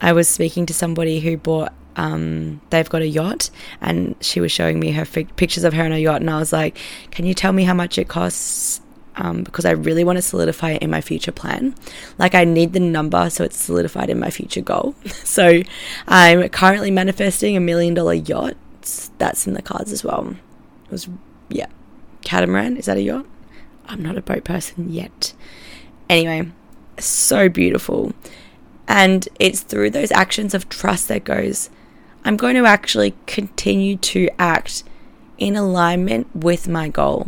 I 0.01 0.11
was 0.11 0.27
speaking 0.27 0.65
to 0.65 0.73
somebody 0.73 1.21
who 1.21 1.37
bought 1.37 1.73
um, 1.95 2.61
they've 2.69 2.89
got 2.89 3.01
a 3.01 3.07
yacht, 3.07 3.49
and 3.81 4.15
she 4.21 4.39
was 4.39 4.51
showing 4.51 4.79
me 4.79 4.91
her 4.91 5.05
pictures 5.05 5.63
of 5.63 5.73
her 5.73 5.83
on 5.83 5.91
a 5.91 5.99
yacht, 5.99 6.21
and 6.21 6.29
I 6.29 6.39
was 6.39 6.53
like, 6.53 6.77
"Can 7.11 7.25
you 7.25 7.33
tell 7.33 7.53
me 7.53 7.63
how 7.63 7.73
much 7.73 7.97
it 7.97 8.07
costs?" 8.07 8.81
Um, 9.17 9.43
because 9.43 9.63
I 9.63 9.71
really 9.71 10.03
want 10.03 10.17
to 10.17 10.21
solidify 10.21 10.71
it 10.71 10.81
in 10.81 10.89
my 10.89 10.99
future 10.99 11.31
plan. 11.31 11.73
Like 12.17 12.35
I 12.35 12.43
need 12.43 12.73
the 12.73 12.81
number 12.81 13.29
so 13.29 13.45
it's 13.45 13.57
solidified 13.57 14.09
in 14.09 14.19
my 14.19 14.29
future 14.29 14.59
goal. 14.59 14.93
so 15.23 15.61
I'm 16.05 16.49
currently 16.49 16.91
manifesting 16.91 17.55
a 17.55 17.61
million 17.61 17.93
dollar 17.93 18.15
yacht 18.15 18.57
that's 19.17 19.47
in 19.47 19.53
the 19.53 19.61
cards 19.61 19.93
as 19.93 20.03
well. 20.03 20.35
It 20.85 20.91
was 20.91 21.07
yeah, 21.47 21.67
catamaran. 22.23 22.75
Is 22.75 22.85
that 22.85 22.97
a 22.97 23.01
yacht? 23.01 23.25
I'm 23.87 24.01
not 24.01 24.17
a 24.17 24.21
boat 24.21 24.43
person 24.43 24.91
yet. 24.91 25.33
Anyway, 26.09 26.51
so 26.99 27.49
beautiful. 27.49 28.13
And 28.87 29.27
it's 29.39 29.61
through 29.61 29.91
those 29.91 30.11
actions 30.11 30.53
of 30.53 30.69
trust 30.69 31.07
that 31.07 31.23
goes, 31.23 31.69
I'm 32.25 32.37
going 32.37 32.55
to 32.55 32.65
actually 32.65 33.13
continue 33.27 33.97
to 33.97 34.29
act 34.39 34.83
in 35.37 35.55
alignment 35.55 36.35
with 36.35 36.67
my 36.67 36.89
goal. 36.89 37.27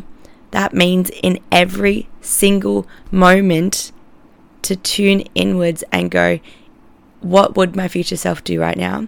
That 0.52 0.74
means 0.74 1.12
in 1.22 1.40
every 1.52 2.10
single 2.20 2.88
moment 3.12 3.92
to 4.64 4.76
tune 4.76 5.22
inwards 5.36 5.84
and 5.92 6.10
go, 6.10 6.40
what 7.22 7.56
would 7.56 7.76
my 7.76 7.88
future 7.88 8.18
self 8.18 8.44
do 8.44 8.60
right 8.60 8.76
now? 8.78 9.08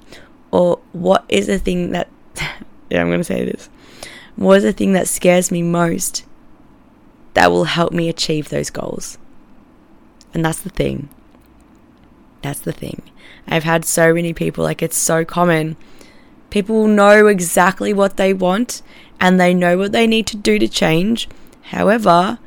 Or 0.52 0.80
what 0.92 1.26
is 1.28 1.48
the 1.48 1.58
thing 1.58 1.90
that, 1.92 2.08
yeah, 2.90 3.02
I'm 3.02 3.08
going 3.08 3.20
to 3.20 3.24
say 3.24 3.44
this. 3.46 3.68
What 4.36 4.58
is 4.58 4.64
the 4.64 4.74
thing 4.74 4.94
that 4.94 5.08
scares 5.08 5.52
me 5.52 5.64
most 5.64 6.24
that 7.34 7.50
will 7.50 7.66
help 7.66 7.94
me 7.94 8.10
achieve 8.10 8.50
those 8.50 8.70
goals? 8.70 9.18
And 10.36 10.46
that's 10.46 10.62
the 10.62 10.70
thing. 10.70 11.10
That's 12.42 12.60
the 12.60 12.72
thing. 12.72 13.02
I've 13.48 13.64
had 13.64 13.86
so 13.86 14.14
many 14.14 14.34
people, 14.34 14.64
like, 14.64 14.82
it's 14.82 14.98
so 14.98 15.26
common. 15.26 15.76
People 16.50 16.88
know 16.88 17.28
exactly 17.28 17.94
what 17.94 18.18
they 18.18 18.34
want 18.34 18.82
and 19.20 19.40
they 19.40 19.54
know 19.54 19.78
what 19.78 19.92
they 19.92 20.08
need 20.08 20.28
to 20.28 20.38
do 20.38 20.58
to 20.60 20.68
change. 20.68 21.28
However, 21.64 22.40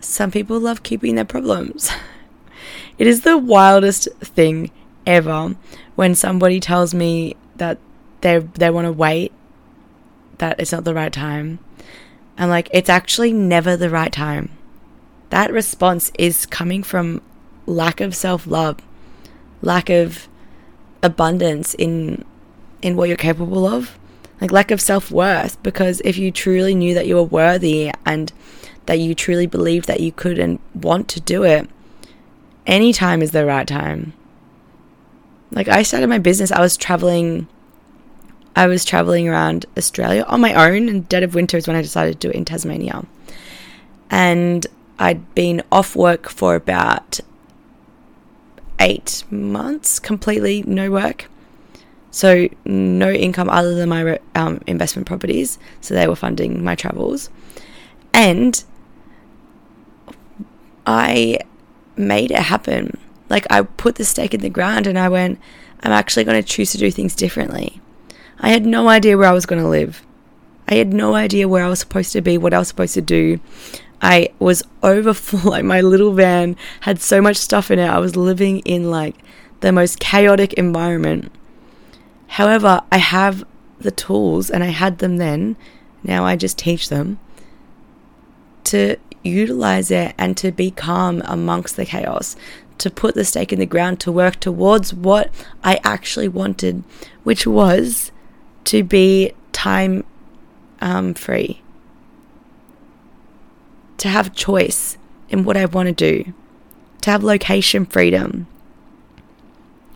some 0.00 0.30
people 0.30 0.58
love 0.58 0.82
keeping 0.82 1.14
their 1.14 1.24
problems. 1.24 1.90
it 2.98 3.06
is 3.06 3.22
the 3.22 3.38
wildest 3.38 4.08
thing 4.20 4.70
ever 5.06 5.56
when 5.94 6.14
somebody 6.14 6.60
tells 6.60 6.94
me 6.94 7.36
that 7.56 7.78
they 8.20 8.38
they 8.38 8.70
want 8.70 8.84
to 8.84 8.92
wait 8.92 9.32
that 10.38 10.58
it's 10.60 10.72
not 10.72 10.84
the 10.84 10.94
right 10.94 11.12
time. 11.12 11.58
And 12.36 12.50
like 12.50 12.68
it's 12.72 12.88
actually 12.88 13.32
never 13.32 13.76
the 13.76 13.90
right 13.90 14.12
time. 14.12 14.50
That 15.30 15.52
response 15.52 16.10
is 16.18 16.46
coming 16.46 16.82
from 16.82 17.20
lack 17.66 18.00
of 18.00 18.14
self-love, 18.14 18.78
lack 19.62 19.90
of 19.90 20.28
abundance 21.02 21.74
in 21.74 22.24
in 22.80 22.96
what 22.96 23.08
you're 23.08 23.16
capable 23.16 23.66
of, 23.66 23.98
like 24.40 24.52
lack 24.52 24.70
of 24.70 24.80
self-worth 24.80 25.60
because 25.62 26.00
if 26.04 26.16
you 26.16 26.30
truly 26.30 26.74
knew 26.74 26.94
that 26.94 27.06
you 27.06 27.16
were 27.16 27.22
worthy 27.22 27.90
and 28.06 28.32
that 28.86 29.00
you 29.00 29.14
truly 29.14 29.46
believed 29.46 29.86
that 29.86 30.00
you 30.00 30.12
could 30.12 30.38
and 30.38 30.58
want 30.74 31.08
to 31.08 31.20
do 31.20 31.42
it, 31.42 31.68
any 32.66 32.92
time 32.92 33.20
is 33.20 33.32
the 33.32 33.44
right 33.44 33.66
time. 33.66 34.12
Like 35.50 35.68
I 35.68 35.82
started 35.82 36.08
my 36.08 36.18
business, 36.18 36.52
I 36.52 36.60
was 36.60 36.76
traveling 36.76 37.48
I 38.54 38.66
was 38.66 38.84
traveling 38.84 39.28
around 39.28 39.66
Australia 39.76 40.24
on 40.26 40.40
my 40.40 40.52
own 40.52 40.88
and 40.88 41.08
dead 41.08 41.22
of 41.22 41.34
winter 41.34 41.56
is 41.56 41.68
when 41.68 41.76
I 41.76 41.82
decided 41.82 42.20
to 42.20 42.26
do 42.26 42.30
it 42.30 42.36
in 42.36 42.44
Tasmania. 42.44 43.04
And 44.10 44.66
I'd 44.98 45.34
been 45.34 45.62
off 45.70 45.94
work 45.94 46.28
for 46.28 46.56
about 46.56 47.20
eight 48.80 49.24
months, 49.30 49.98
completely 49.98 50.62
no 50.66 50.90
work. 50.90 51.26
So, 52.10 52.48
no 52.64 53.10
income 53.10 53.50
other 53.50 53.74
than 53.74 53.88
my 53.90 54.18
um, 54.34 54.60
investment 54.66 55.06
properties. 55.06 55.58
So, 55.80 55.94
they 55.94 56.08
were 56.08 56.16
funding 56.16 56.64
my 56.64 56.74
travels. 56.74 57.30
And 58.14 58.64
I 60.86 61.38
made 61.96 62.30
it 62.30 62.38
happen. 62.38 62.98
Like, 63.28 63.46
I 63.50 63.62
put 63.62 63.96
the 63.96 64.04
stake 64.04 64.32
in 64.32 64.40
the 64.40 64.48
ground 64.48 64.86
and 64.86 64.98
I 64.98 65.08
went, 65.08 65.38
I'm 65.80 65.92
actually 65.92 66.24
going 66.24 66.42
to 66.42 66.48
choose 66.48 66.72
to 66.72 66.78
do 66.78 66.90
things 66.90 67.14
differently. 67.14 67.80
I 68.40 68.48
had 68.48 68.64
no 68.64 68.88
idea 68.88 69.18
where 69.18 69.28
I 69.28 69.32
was 69.32 69.46
going 69.46 69.62
to 69.62 69.68
live. 69.68 70.02
I 70.68 70.74
had 70.74 70.92
no 70.92 71.14
idea 71.14 71.48
where 71.48 71.64
I 71.64 71.68
was 71.68 71.80
supposed 71.80 72.12
to 72.12 72.20
be, 72.20 72.38
what 72.38 72.54
I 72.54 72.58
was 72.58 72.68
supposed 72.68 72.94
to 72.94 73.02
do. 73.02 73.40
I 74.00 74.30
was 74.38 74.62
overfull. 74.82 75.38
Like 75.50 75.64
my 75.64 75.80
little 75.80 76.12
van 76.12 76.56
had 76.80 77.00
so 77.00 77.20
much 77.20 77.36
stuff 77.36 77.70
in 77.70 77.78
it. 77.78 77.88
I 77.88 77.98
was 77.98 78.16
living 78.16 78.60
in 78.60 78.90
like 78.90 79.16
the 79.60 79.72
most 79.72 79.98
chaotic 79.98 80.52
environment. 80.54 81.32
However, 82.28 82.82
I 82.92 82.98
have 82.98 83.44
the 83.78 83.90
tools 83.90 84.50
and 84.50 84.62
I 84.62 84.68
had 84.68 84.98
them 84.98 85.16
then. 85.16 85.56
Now 86.02 86.24
I 86.24 86.36
just 86.36 86.58
teach 86.58 86.88
them 86.88 87.18
to 88.64 88.96
utilize 89.24 89.90
it 89.90 90.14
and 90.18 90.36
to 90.36 90.52
be 90.52 90.70
calm 90.70 91.22
amongst 91.24 91.76
the 91.76 91.86
chaos, 91.86 92.36
to 92.78 92.90
put 92.90 93.14
the 93.14 93.24
stake 93.24 93.52
in 93.52 93.58
the 93.58 93.66
ground, 93.66 94.00
to 94.00 94.12
work 94.12 94.38
towards 94.40 94.92
what 94.94 95.30
I 95.64 95.80
actually 95.82 96.28
wanted, 96.28 96.84
which 97.24 97.46
was 97.46 98.12
to 98.64 98.84
be 98.84 99.32
time 99.52 100.04
um, 100.80 101.14
free 101.14 101.62
to 103.98 104.08
have 104.08 104.34
choice 104.34 104.96
in 105.28 105.44
what 105.44 105.56
I 105.56 105.66
want 105.66 105.88
to 105.88 105.92
do, 105.92 106.32
to 107.02 107.10
have 107.10 107.22
location 107.22 107.84
freedom. 107.84 108.46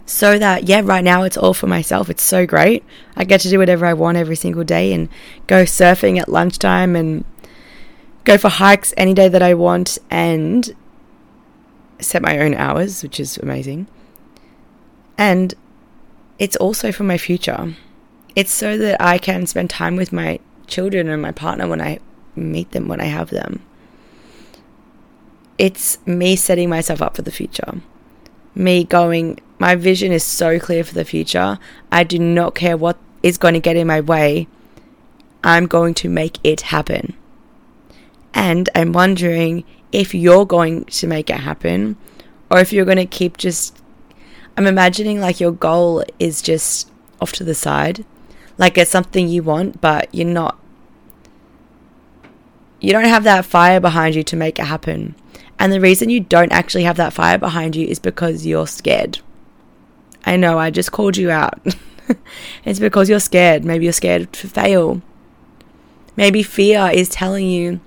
So 0.05 0.39
that, 0.39 0.65
yeah, 0.65 0.83
right 0.85 1.05
now 1.05 1.23
it's 1.23 1.37
all 1.37 1.55
for 1.55 1.69
myself. 1.69 2.11
It's 2.11 2.23
so 2.23 2.45
great. 2.45 2.85
I 3.17 3.25
get 3.25 3.41
to 3.43 3.49
do 3.49 3.59
whatever 3.59 3.87
I 3.87 3.95
want 3.95 4.19
every 4.19 4.37
single 4.37 4.65
day 4.65 4.93
and 4.93 5.09
go 5.47 5.63
surfing 5.63 6.21
at 6.21 6.29
lunchtime 6.29 6.95
and 6.97 7.25
go 8.25 8.37
for 8.37 8.49
hikes 8.49 8.93
any 8.97 9.15
day 9.15 9.29
that 9.29 9.43
I 9.43 9.55
want 9.55 9.99
and 10.11 10.75
set 12.01 12.21
my 12.21 12.39
own 12.39 12.55
hours, 12.55 13.03
which 13.03 13.21
is 13.21 13.39
amazing. 13.39 13.87
And 15.17 15.55
it's 16.39 16.57
also 16.57 16.91
for 16.91 17.05
my 17.05 17.17
future. 17.17 17.75
It's 18.35 18.53
so 18.53 18.77
that 18.79 19.01
I 19.01 19.19
can 19.19 19.47
spend 19.47 19.71
time 19.71 19.95
with 19.95 20.13
my 20.13 20.41
children 20.67 21.09
and 21.09 21.23
my 21.23 21.33
partner 21.33 21.69
when 21.69 21.81
I 21.81 22.01
meet 22.35 22.73
them, 22.73 22.89
when 22.89 23.01
I 23.01 23.05
have 23.05 23.31
them 23.31 23.63
it's 25.59 26.05
me 26.07 26.37
setting 26.37 26.69
myself 26.69 27.03
up 27.03 27.17
for 27.17 27.23
the 27.23 27.31
future. 27.31 27.81
Me 28.55 28.85
going, 28.85 29.39
my 29.59 29.75
vision 29.75 30.13
is 30.13 30.25
so 30.25 30.59
clear 30.59 30.85
for 30.85 30.95
the 30.95 31.05
future. 31.05 31.59
I 31.91 32.05
do 32.05 32.19
not 32.19 32.55
care 32.55 32.77
what 32.77 32.99
is 33.23 33.39
going 33.39 33.55
to 33.55 33.61
get 33.61 33.77
in 33.77 33.87
my 33.87 34.01
way. 34.01 34.49
I'm 35.45 35.67
going 35.67 35.95
to 35.95 36.09
make 36.09 36.39
it 36.45 36.63
happen. 36.63 37.15
And 38.35 38.69
I'm 38.75 38.93
wondering 38.93 39.65
if 39.91 40.15
you're 40.15 40.47
going 40.47 40.85
to 40.85 41.07
make 41.07 41.31
it 41.31 41.41
happen 41.41 41.97
or 42.51 42.59
if 42.59 42.73
you're 42.73 42.85
going 42.85 42.97
to 42.97 43.07
keep 43.07 43.37
just. 43.37 43.79
I'm 44.57 44.67
imagining 44.67 45.19
like 45.19 45.41
your 45.41 45.53
goal 45.53 46.05
is 46.19 46.43
just 46.43 46.91
off 47.21 47.33
to 47.33 47.45
the 47.45 47.55
side. 47.55 48.05
Like 48.59 48.77
it's 48.77 48.91
something 48.91 49.29
you 49.29 49.43
want, 49.43 49.81
but 49.81 50.15
you're 50.15 50.27
not. 50.27 50.59
You 52.81 52.93
don't 52.93 53.05
have 53.05 53.25
that 53.25 53.47
fire 53.47 53.81
behind 53.81 54.15
you 54.15 54.23
to 54.25 54.37
make 54.37 54.59
it 54.59 54.67
happen. 54.67 55.15
And 55.63 55.73
the 55.73 55.81
reason 55.81 56.11
you 56.11 56.19
don't 56.19 56.51
actually 56.51 56.83
have 56.83 56.97
that 56.97 57.13
fire 57.13 57.39
behind 57.39 57.77
you 57.77 57.87
is 57.87 58.01
because 58.01 58.45
you're 58.45 58.67
scared. 58.67 59.21
I 60.27 60.37
know, 60.37 60.59
I 60.59 60.71
just 60.71 60.91
called 60.91 61.17
you 61.17 61.31
out. 61.31 61.65
it's 62.65 62.81
because 62.81 63.09
you're 63.09 63.21
scared. 63.21 63.65
Maybe 63.65 63.85
you're 63.85 63.93
scared 63.93 64.33
to 64.33 64.49
fail. 64.49 65.03
Maybe 66.17 66.43
fear 66.43 66.91
is 66.93 67.09
telling 67.09 67.47
you, 67.47 67.79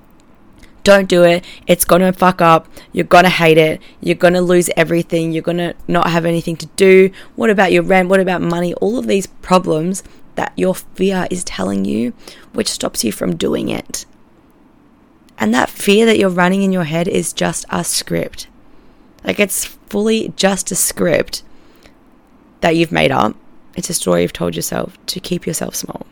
don't 0.85 1.09
do 1.09 1.23
it. 1.23 1.43
It's 1.67 1.83
going 1.83 2.01
to 2.01 2.13
fuck 2.13 2.41
up. 2.41 2.69
You're 2.93 3.03
going 3.03 3.25
to 3.25 3.29
hate 3.29 3.57
it. 3.57 3.81
You're 3.99 4.15
going 4.15 4.35
to 4.35 4.41
lose 4.41 4.69
everything. 4.77 5.33
You're 5.33 5.41
going 5.41 5.57
to 5.57 5.75
not 5.85 6.09
have 6.11 6.23
anything 6.23 6.55
to 6.55 6.67
do. 6.77 7.11
What 7.35 7.49
about 7.49 7.73
your 7.73 7.83
rent? 7.83 8.07
What 8.07 8.21
about 8.21 8.41
money? 8.41 8.73
All 8.75 8.97
of 8.97 9.07
these 9.07 9.27
problems 9.27 10.01
that 10.35 10.53
your 10.55 10.75
fear 10.75 11.27
is 11.29 11.43
telling 11.43 11.83
you, 11.83 12.13
which 12.53 12.69
stops 12.69 13.03
you 13.03 13.11
from 13.11 13.35
doing 13.35 13.67
it. 13.67 14.05
And 15.37 15.53
that 15.53 15.69
fear 15.69 16.05
that 16.05 16.17
you're 16.17 16.29
running 16.29 16.63
in 16.63 16.71
your 16.71 16.85
head 16.85 17.07
is 17.07 17.33
just 17.33 17.65
a 17.69 17.83
script. 17.83 18.47
Like 19.23 19.39
it's 19.39 19.65
fully 19.65 20.33
just 20.35 20.71
a 20.71 20.75
script 20.75 21.43
that 22.61 22.75
you've 22.75 22.91
made 22.91 23.11
up. 23.11 23.35
It's 23.75 23.89
a 23.89 23.93
story 23.93 24.21
you've 24.21 24.33
told 24.33 24.55
yourself 24.55 24.97
to 25.07 25.19
keep 25.19 25.45
yourself 25.45 25.75
small. 25.75 26.05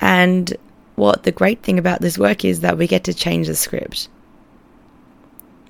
And 0.00 0.56
what 0.96 1.22
the 1.22 1.32
great 1.32 1.62
thing 1.62 1.78
about 1.78 2.00
this 2.00 2.18
work 2.18 2.44
is 2.44 2.60
that 2.60 2.78
we 2.78 2.86
get 2.86 3.04
to 3.04 3.14
change 3.14 3.46
the 3.46 3.54
script. 3.54 4.08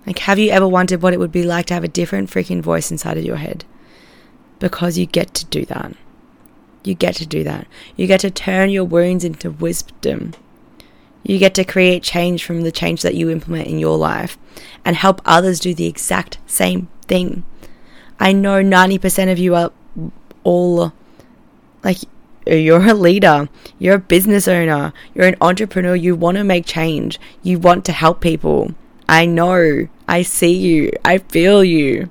Like, 0.07 0.21
have 0.21 0.39
you 0.39 0.51
ever 0.51 0.67
wondered 0.67 1.03
what 1.03 1.13
it 1.13 1.19
would 1.19 1.33
be 1.33 1.43
like 1.43 1.67
to 1.67 1.75
have 1.75 1.85
a 1.85 1.89
different 1.89 2.31
freaking 2.31 2.63
voice 2.63 2.91
inside 2.91 3.19
of 3.19 3.25
your 3.25 3.37
head? 3.37 3.65
Because 4.59 4.97
you 4.97 5.05
get 5.05 5.35
to 5.35 5.45
do 5.45 5.67
that. 5.67 5.93
You 6.83 6.95
get 6.95 7.17
to 7.17 7.27
do 7.27 7.45
that. 7.45 7.67
You 7.97 8.07
get 8.07 8.21
to 8.21 8.31
turn 8.31 8.71
your 8.71 8.85
wounds 8.85 9.23
into 9.23 9.51
wisdom 9.51 10.33
you 11.29 11.39
get 11.39 11.55
to 11.55 11.63
create 11.65 12.03
change 12.03 12.43
from 12.43 12.63
the 12.63 12.73
change 12.73 13.03
that 13.03 13.15
you 13.15 13.29
implement 13.29 13.69
in 13.69 13.79
your 13.79 13.99
life 13.99 14.39
and 14.83 14.97
help 14.97 15.21
others 15.27 15.61
do 15.61 15.75
the 15.75 15.87
exact 15.87 16.39
same 16.47 16.89
thing. 17.03 17.45
I 18.19 18.33
know 18.33 18.63
90% 18.63 19.31
of 19.31 19.39
you 19.39 19.55
are 19.55 19.71
all 20.43 20.95
like 21.85 21.99
you're 22.47 22.89
a 22.89 22.95
leader, 22.95 23.51
you're 23.79 23.97
a 23.97 24.01
business 24.01 24.49
owner, 24.49 24.95
you're 25.15 25.27
an 25.27 25.37
entrepreneur, 25.43 25.95
you 25.95 26.17
want 26.17 26.39
to 26.39 26.45
make 26.45 26.65
change, 26.65 27.21
you 27.43 27.59
want 27.59 27.85
to 27.85 27.93
help 27.93 28.23
people. 28.23 28.75
I 29.07 29.27
know, 29.27 29.87
I 30.09 30.23
see 30.23 30.55
you, 30.55 30.93
I 31.05 31.19
feel 31.19 31.63
you. 31.63 32.11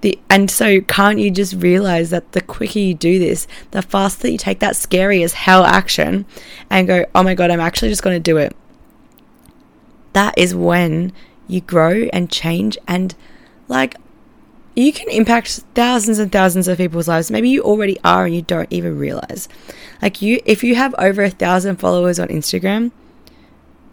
The, 0.00 0.18
and 0.30 0.50
so 0.50 0.80
can't 0.80 1.18
you 1.18 1.30
just 1.30 1.54
realize 1.54 2.10
that 2.10 2.32
the 2.32 2.40
quicker 2.40 2.78
you 2.78 2.94
do 2.94 3.18
this, 3.18 3.48
the 3.72 3.82
faster 3.82 4.28
you 4.28 4.38
take 4.38 4.60
that 4.60 4.76
scary 4.76 5.22
as 5.22 5.32
hell 5.32 5.64
action 5.64 6.24
and 6.70 6.86
go, 6.86 7.04
oh 7.14 7.22
my 7.24 7.34
God, 7.34 7.50
I'm 7.50 7.60
actually 7.60 7.88
just 7.88 8.02
going 8.02 8.14
to 8.14 8.20
do 8.20 8.36
it. 8.36 8.56
That 10.12 10.34
is 10.36 10.54
when 10.54 11.12
you 11.48 11.60
grow 11.60 12.08
and 12.12 12.30
change 12.30 12.78
and 12.86 13.14
like 13.66 13.96
you 14.74 14.92
can 14.92 15.08
impact 15.10 15.48
thousands 15.74 16.20
and 16.20 16.30
thousands 16.30 16.68
of 16.68 16.78
people's 16.78 17.08
lives. 17.08 17.32
Maybe 17.32 17.48
you 17.48 17.62
already 17.62 17.98
are 18.04 18.26
and 18.26 18.34
you 18.34 18.42
don't 18.42 18.72
even 18.72 18.96
realize. 18.96 19.48
Like 20.00 20.22
you 20.22 20.40
if 20.44 20.62
you 20.62 20.76
have 20.76 20.94
over 20.98 21.24
a 21.24 21.30
thousand 21.30 21.76
followers 21.76 22.20
on 22.20 22.28
Instagram, 22.28 22.92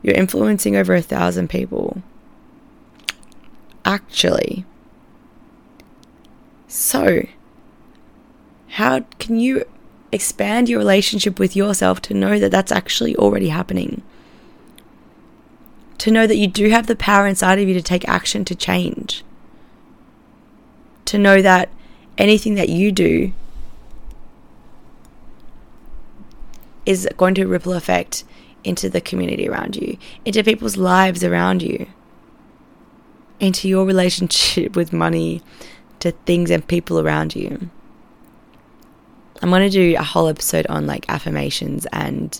you're 0.04 0.14
influencing 0.14 0.76
over 0.76 0.94
a 0.94 1.02
thousand 1.02 1.50
people. 1.50 2.04
Actually. 3.84 4.66
So, 6.76 7.26
how 8.72 9.06
can 9.18 9.40
you 9.40 9.64
expand 10.12 10.68
your 10.68 10.78
relationship 10.78 11.40
with 11.40 11.56
yourself 11.56 12.02
to 12.02 12.14
know 12.14 12.38
that 12.38 12.52
that's 12.52 12.72
actually 12.72 13.16
already 13.16 13.48
happening? 13.48 14.02
To 16.00 16.12
know 16.12 16.28
that 16.28 16.36
you 16.36 16.48
do 16.48 16.70
have 16.72 16.88
the 16.88 16.96
power 16.98 17.28
inside 17.28 17.60
of 17.60 17.70
you 17.70 17.74
to 17.76 17.82
take 17.82 18.06
action 18.10 18.44
to 18.44 18.56
change. 18.56 19.24
To 21.06 21.18
know 21.18 21.42
that 21.42 21.70
anything 22.18 22.56
that 22.56 22.68
you 22.68 22.92
do 22.92 23.32
is 26.86 27.08
going 27.16 27.36
to 27.36 27.46
ripple 27.48 27.72
effect 27.72 28.26
into 28.66 28.90
the 28.90 29.00
community 29.00 29.48
around 29.48 29.78
you, 29.78 29.98
into 30.26 30.44
people's 30.44 30.76
lives 30.76 31.24
around 31.24 31.62
you, 31.62 31.88
into 33.40 33.70
your 33.70 33.86
relationship 33.86 34.76
with 34.76 34.92
money, 34.92 35.42
to 36.00 36.12
things 36.12 36.52
and 36.52 36.68
people 36.68 37.00
around 37.00 37.36
you. 37.36 37.70
I'm 39.42 39.50
going 39.50 39.70
to 39.70 39.70
do 39.70 39.96
a 39.98 40.04
whole 40.04 40.28
episode 40.28 40.66
on 40.68 40.88
like 40.88 41.10
affirmations 41.10 41.86
and 41.92 42.40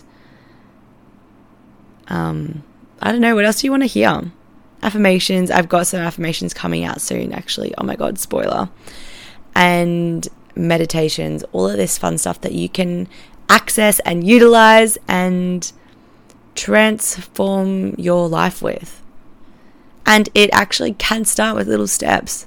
um 2.08 2.62
I 3.00 3.12
don't 3.12 3.20
know 3.20 3.34
what 3.34 3.44
else 3.44 3.60
do 3.60 3.66
you 3.66 3.70
want 3.70 3.82
to 3.82 3.88
hear? 3.88 4.32
Affirmations. 4.82 5.50
I've 5.50 5.68
got 5.68 5.86
some 5.86 6.00
affirmations 6.00 6.54
coming 6.54 6.84
out 6.84 7.00
soon 7.00 7.32
actually. 7.32 7.74
Oh 7.76 7.84
my 7.84 7.96
god, 7.96 8.18
spoiler. 8.18 8.70
And 9.54 10.26
meditations, 10.54 11.44
all 11.52 11.68
of 11.68 11.76
this 11.76 11.98
fun 11.98 12.18
stuff 12.18 12.40
that 12.40 12.52
you 12.52 12.68
can 12.68 13.08
access 13.48 14.00
and 14.00 14.26
utilize 14.26 14.98
and 15.08 15.70
transform 16.54 17.94
your 17.98 18.28
life 18.28 18.62
with. 18.62 19.02
And 20.04 20.28
it 20.34 20.50
actually 20.52 20.94
can 20.94 21.24
start 21.24 21.56
with 21.56 21.68
little 21.68 21.86
steps 21.86 22.46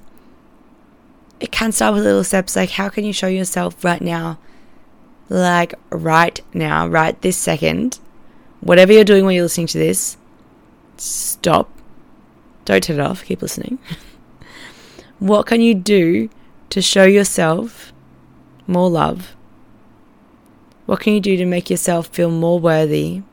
it 1.40 1.52
can 1.52 1.72
start 1.72 1.94
with 1.94 2.04
little 2.04 2.24
steps 2.24 2.56
like 2.56 2.72
how 2.72 2.90
can 2.90 3.06
you 3.06 3.14
show 3.14 3.28
yourself 3.28 3.84
right 3.84 4.02
now? 4.02 4.40
Like 5.30 5.74
right 5.90 6.40
now 6.54 6.88
right 6.88 7.20
this 7.22 7.38
second 7.38 8.00
whatever 8.62 8.92
you're 8.92 9.04
doing 9.04 9.24
while 9.24 9.32
you're 9.32 9.44
listening 9.44 9.68
to 9.68 9.78
this 9.78 10.18
stop. 10.98 11.70
Don't 12.66 12.84
turn 12.84 13.00
it 13.00 13.02
off. 13.02 13.26
Keep 13.26 13.42
listening. 13.42 13.80
What 15.20 15.48
can 15.48 15.60
you 15.60 15.76
do 15.76 16.30
to 16.70 16.82
show 16.82 17.04
yourself 17.04 17.92
more 18.68 18.90
love? 18.90 19.36
What 20.86 21.02
can 21.02 21.12
you 21.14 21.20
do 21.20 21.36
to 21.36 21.46
make 21.46 21.70
yourself 21.70 22.08
feel 22.08 22.32
more 22.32 22.58
worthy? 22.58 23.24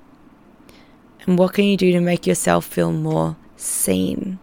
And 1.21 1.39
what 1.39 1.55
can 1.55 1.65
you 1.65 1.77
do 1.77 1.93
to 1.93 2.01
make 2.01 2.27
yourself 2.27 2.65
feel 2.65 2.91
more 2.91 3.37
seen 3.57 4.41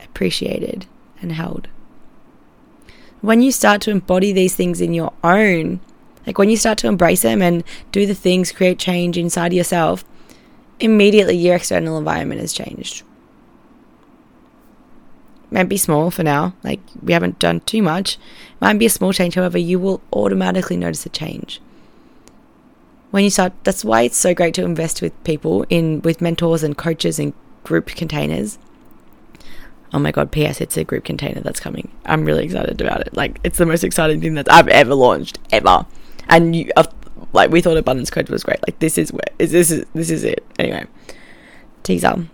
appreciated 0.00 0.86
and 1.20 1.32
held 1.32 1.66
when 3.24 3.40
you 3.40 3.50
start 3.50 3.80
to 3.80 3.90
embody 3.90 4.32
these 4.32 4.54
things 4.54 4.82
in 4.82 4.92
your 4.92 5.10
own, 5.24 5.80
like 6.26 6.36
when 6.36 6.50
you 6.50 6.58
start 6.58 6.76
to 6.76 6.86
embrace 6.86 7.22
them 7.22 7.40
and 7.40 7.64
do 7.90 8.04
the 8.04 8.14
things, 8.14 8.52
create 8.52 8.78
change 8.78 9.16
inside 9.16 9.54
yourself, 9.54 10.04
immediately 10.78 11.34
your 11.34 11.56
external 11.56 11.96
environment 11.96 12.42
has 12.42 12.52
changed. 12.52 13.02
Might 15.50 15.70
be 15.70 15.78
small 15.78 16.10
for 16.10 16.22
now, 16.22 16.54
like 16.62 16.80
we 17.02 17.14
haven't 17.14 17.38
done 17.38 17.60
too 17.60 17.80
much. 17.80 18.18
Might 18.60 18.78
be 18.78 18.86
a 18.86 18.90
small 18.90 19.14
change, 19.14 19.36
however, 19.36 19.56
you 19.56 19.78
will 19.78 20.02
automatically 20.12 20.76
notice 20.76 21.06
a 21.06 21.08
change. 21.08 21.62
When 23.10 23.24
you 23.24 23.30
start, 23.30 23.54
that's 23.62 23.86
why 23.86 24.02
it's 24.02 24.18
so 24.18 24.34
great 24.34 24.52
to 24.54 24.64
invest 24.64 25.00
with 25.00 25.24
people 25.24 25.64
in 25.70 26.02
with 26.02 26.20
mentors 26.20 26.62
and 26.62 26.76
coaches 26.76 27.18
and 27.18 27.32
group 27.62 27.86
containers 27.86 28.58
oh 29.94 29.98
my 30.00 30.10
god, 30.10 30.32
PS, 30.32 30.60
it's 30.60 30.76
a 30.76 30.84
group 30.84 31.04
container 31.04 31.40
that's 31.40 31.60
coming. 31.60 31.90
I'm 32.04 32.24
really 32.24 32.44
excited 32.44 32.80
about 32.80 33.00
it. 33.02 33.14
Like, 33.16 33.38
it's 33.44 33.58
the 33.58 33.64
most 33.64 33.84
exciting 33.84 34.20
thing 34.20 34.34
that 34.34 34.50
I've 34.52 34.68
ever 34.68 34.94
launched, 34.94 35.38
ever. 35.52 35.86
And 36.28 36.54
you, 36.54 36.70
uh, 36.76 36.84
like, 37.32 37.50
we 37.50 37.60
thought 37.60 37.76
Abundance 37.76 38.10
Code 38.10 38.28
was 38.28 38.42
great. 38.42 38.60
Like, 38.66 38.80
this 38.80 38.98
is 38.98 39.12
where, 39.12 39.22
is 39.38 39.52
this 39.52 39.70
is 39.70 39.86
this 39.94 40.10
is 40.10 40.24
it. 40.24 40.44
Anyway, 40.58 40.86
teaser. 41.84 42.26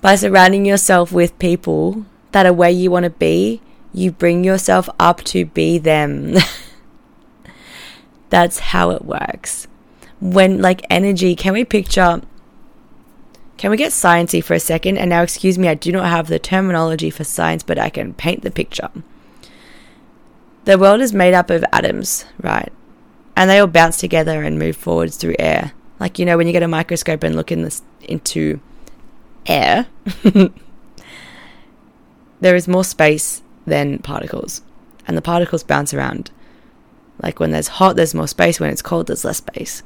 By 0.00 0.14
surrounding 0.14 0.64
yourself 0.64 1.10
with 1.10 1.36
people 1.38 2.06
that 2.30 2.46
are 2.46 2.52
where 2.52 2.70
you 2.70 2.90
want 2.90 3.04
to 3.04 3.10
be, 3.10 3.60
you 3.92 4.12
bring 4.12 4.44
yourself 4.44 4.88
up 5.00 5.24
to 5.24 5.46
be 5.46 5.78
them. 5.78 6.36
That's 8.30 8.58
how 8.60 8.90
it 8.90 9.04
works. 9.04 9.66
When, 10.20 10.62
like, 10.62 10.86
energy, 10.88 11.34
can 11.34 11.52
we 11.52 11.64
picture 11.64 12.22
can 13.56 13.70
we 13.70 13.76
get 13.76 13.92
sciencey 13.92 14.42
for 14.42 14.54
a 14.54 14.60
second? 14.60 14.98
And 14.98 15.10
now, 15.10 15.22
excuse 15.22 15.58
me, 15.58 15.68
I 15.68 15.74
do 15.74 15.92
not 15.92 16.06
have 16.06 16.26
the 16.28 16.38
terminology 16.38 17.10
for 17.10 17.24
science, 17.24 17.62
but 17.62 17.78
I 17.78 17.88
can 17.88 18.14
paint 18.14 18.42
the 18.42 18.50
picture. 18.50 18.90
The 20.64 20.78
world 20.78 21.00
is 21.00 21.12
made 21.12 21.34
up 21.34 21.50
of 21.50 21.64
atoms, 21.72 22.24
right? 22.40 22.72
And 23.36 23.50
they 23.50 23.58
all 23.58 23.66
bounce 23.66 23.98
together 23.98 24.42
and 24.42 24.58
move 24.58 24.76
forwards 24.76 25.16
through 25.16 25.36
air. 25.38 25.72
Like 26.00 26.18
you 26.18 26.24
know, 26.24 26.36
when 26.36 26.46
you 26.46 26.52
get 26.52 26.62
a 26.62 26.68
microscope 26.68 27.22
and 27.22 27.36
look 27.36 27.52
in 27.52 27.62
this 27.62 27.82
into 28.02 28.60
air, 29.46 29.86
there 32.40 32.56
is 32.56 32.66
more 32.66 32.84
space 32.84 33.42
than 33.66 33.98
particles, 33.98 34.62
and 35.06 35.16
the 35.16 35.22
particles 35.22 35.62
bounce 35.62 35.94
around. 35.94 36.30
Like 37.22 37.38
when 37.38 37.52
there's 37.52 37.68
hot, 37.68 37.96
there's 37.96 38.14
more 38.14 38.26
space. 38.26 38.58
When 38.58 38.70
it's 38.70 38.82
cold, 38.82 39.06
there's 39.06 39.24
less 39.24 39.38
space. 39.38 39.82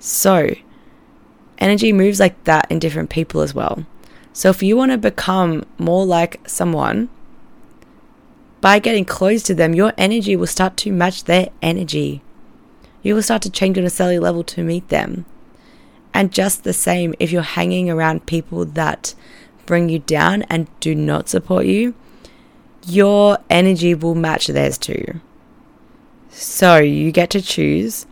So, 0.00 0.54
energy 1.58 1.92
moves 1.92 2.20
like 2.20 2.42
that 2.44 2.70
in 2.70 2.78
different 2.78 3.10
people 3.10 3.40
as 3.40 3.54
well. 3.54 3.84
So 4.32 4.50
if 4.50 4.62
you 4.62 4.76
want 4.76 4.92
to 4.92 4.98
become 4.98 5.64
more 5.78 6.06
like 6.06 6.40
someone, 6.48 7.08
by 8.60 8.78
getting 8.78 9.04
close 9.04 9.42
to 9.44 9.54
them, 9.54 9.74
your 9.74 9.92
energy 9.96 10.36
will 10.36 10.46
start 10.46 10.76
to 10.78 10.92
match 10.92 11.24
their 11.24 11.48
energy. 11.62 12.22
You 13.02 13.14
will 13.14 13.22
start 13.22 13.42
to 13.42 13.50
change 13.50 13.78
on 13.78 13.84
a 13.84 13.90
cellular 13.90 14.24
level 14.24 14.44
to 14.44 14.62
meet 14.62 14.88
them. 14.88 15.26
And 16.12 16.32
just 16.32 16.64
the 16.64 16.72
same, 16.72 17.14
if 17.20 17.30
you're 17.30 17.42
hanging 17.42 17.88
around 17.88 18.26
people 18.26 18.64
that 18.64 19.14
bring 19.66 19.88
you 19.88 20.00
down 20.00 20.42
and 20.44 20.68
do 20.80 20.94
not 20.94 21.28
support 21.28 21.66
you, 21.66 21.94
your 22.86 23.38
energy 23.50 23.94
will 23.94 24.14
match 24.14 24.46
theirs 24.48 24.78
too. 24.78 25.20
So 26.30 26.78
you 26.78 27.12
get 27.12 27.30
to 27.30 27.42
choose 27.42 28.06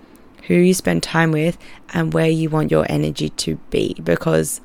who 0.47 0.55
you 0.55 0.75
spend 0.75 1.03
time 1.03 1.33
with, 1.33 1.59
and 1.93 2.13
where 2.13 2.29
you 2.29 2.49
want 2.49 2.71
your 2.71 2.87
energy 2.89 3.31
to 3.31 3.57
be. 3.71 3.95
Because 4.03 4.61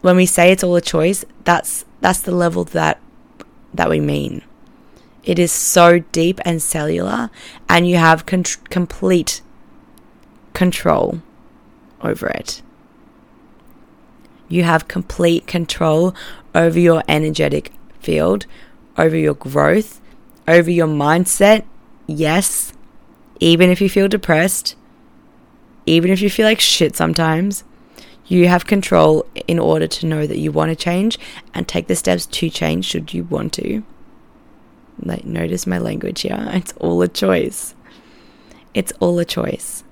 when 0.00 0.16
we 0.16 0.26
say 0.26 0.52
it's 0.52 0.62
all 0.62 0.76
a 0.76 0.80
choice, 0.80 1.24
that's 1.44 1.84
that's 2.00 2.20
the 2.20 2.34
level 2.34 2.64
that 2.64 3.00
that 3.74 3.90
we 3.90 4.00
mean. 4.00 4.42
It 5.24 5.38
is 5.38 5.50
so 5.50 5.98
deep 5.98 6.40
and 6.44 6.62
cellular, 6.62 7.30
and 7.68 7.88
you 7.88 7.96
have 7.96 8.26
con- 8.26 8.44
complete 8.70 9.42
control 10.54 11.20
over 12.00 12.28
it. 12.28 12.62
You 14.48 14.62
have 14.62 14.86
complete 14.86 15.48
control 15.48 16.14
over 16.54 16.78
your 16.78 17.02
energetic 17.08 17.72
field, 17.98 18.46
over 18.96 19.16
your 19.16 19.34
growth, 19.34 20.00
over 20.46 20.70
your 20.70 20.86
mindset. 20.86 21.64
Yes, 22.06 22.72
even 23.40 23.70
if 23.70 23.80
you 23.80 23.88
feel 23.88 24.08
depressed, 24.08 24.76
even 25.86 26.10
if 26.10 26.20
you 26.20 26.30
feel 26.30 26.46
like 26.46 26.60
shit 26.60 26.96
sometimes, 26.96 27.64
you 28.26 28.48
have 28.48 28.66
control 28.66 29.24
in 29.46 29.58
order 29.58 29.86
to 29.86 30.06
know 30.06 30.26
that 30.26 30.38
you 30.38 30.50
want 30.50 30.70
to 30.70 30.76
change 30.76 31.18
and 31.54 31.66
take 31.66 31.86
the 31.86 31.94
steps 31.94 32.26
to 32.26 32.50
change 32.50 32.84
should 32.84 33.14
you 33.14 33.24
want 33.24 33.52
to. 33.54 33.84
Like, 35.00 35.24
notice 35.24 35.66
my 35.66 35.78
language 35.78 36.22
here. 36.22 36.48
It's 36.52 36.72
all 36.78 37.00
a 37.02 37.08
choice. 37.08 37.74
It's 38.74 38.92
all 38.98 39.18
a 39.18 39.24
choice. 39.24 39.84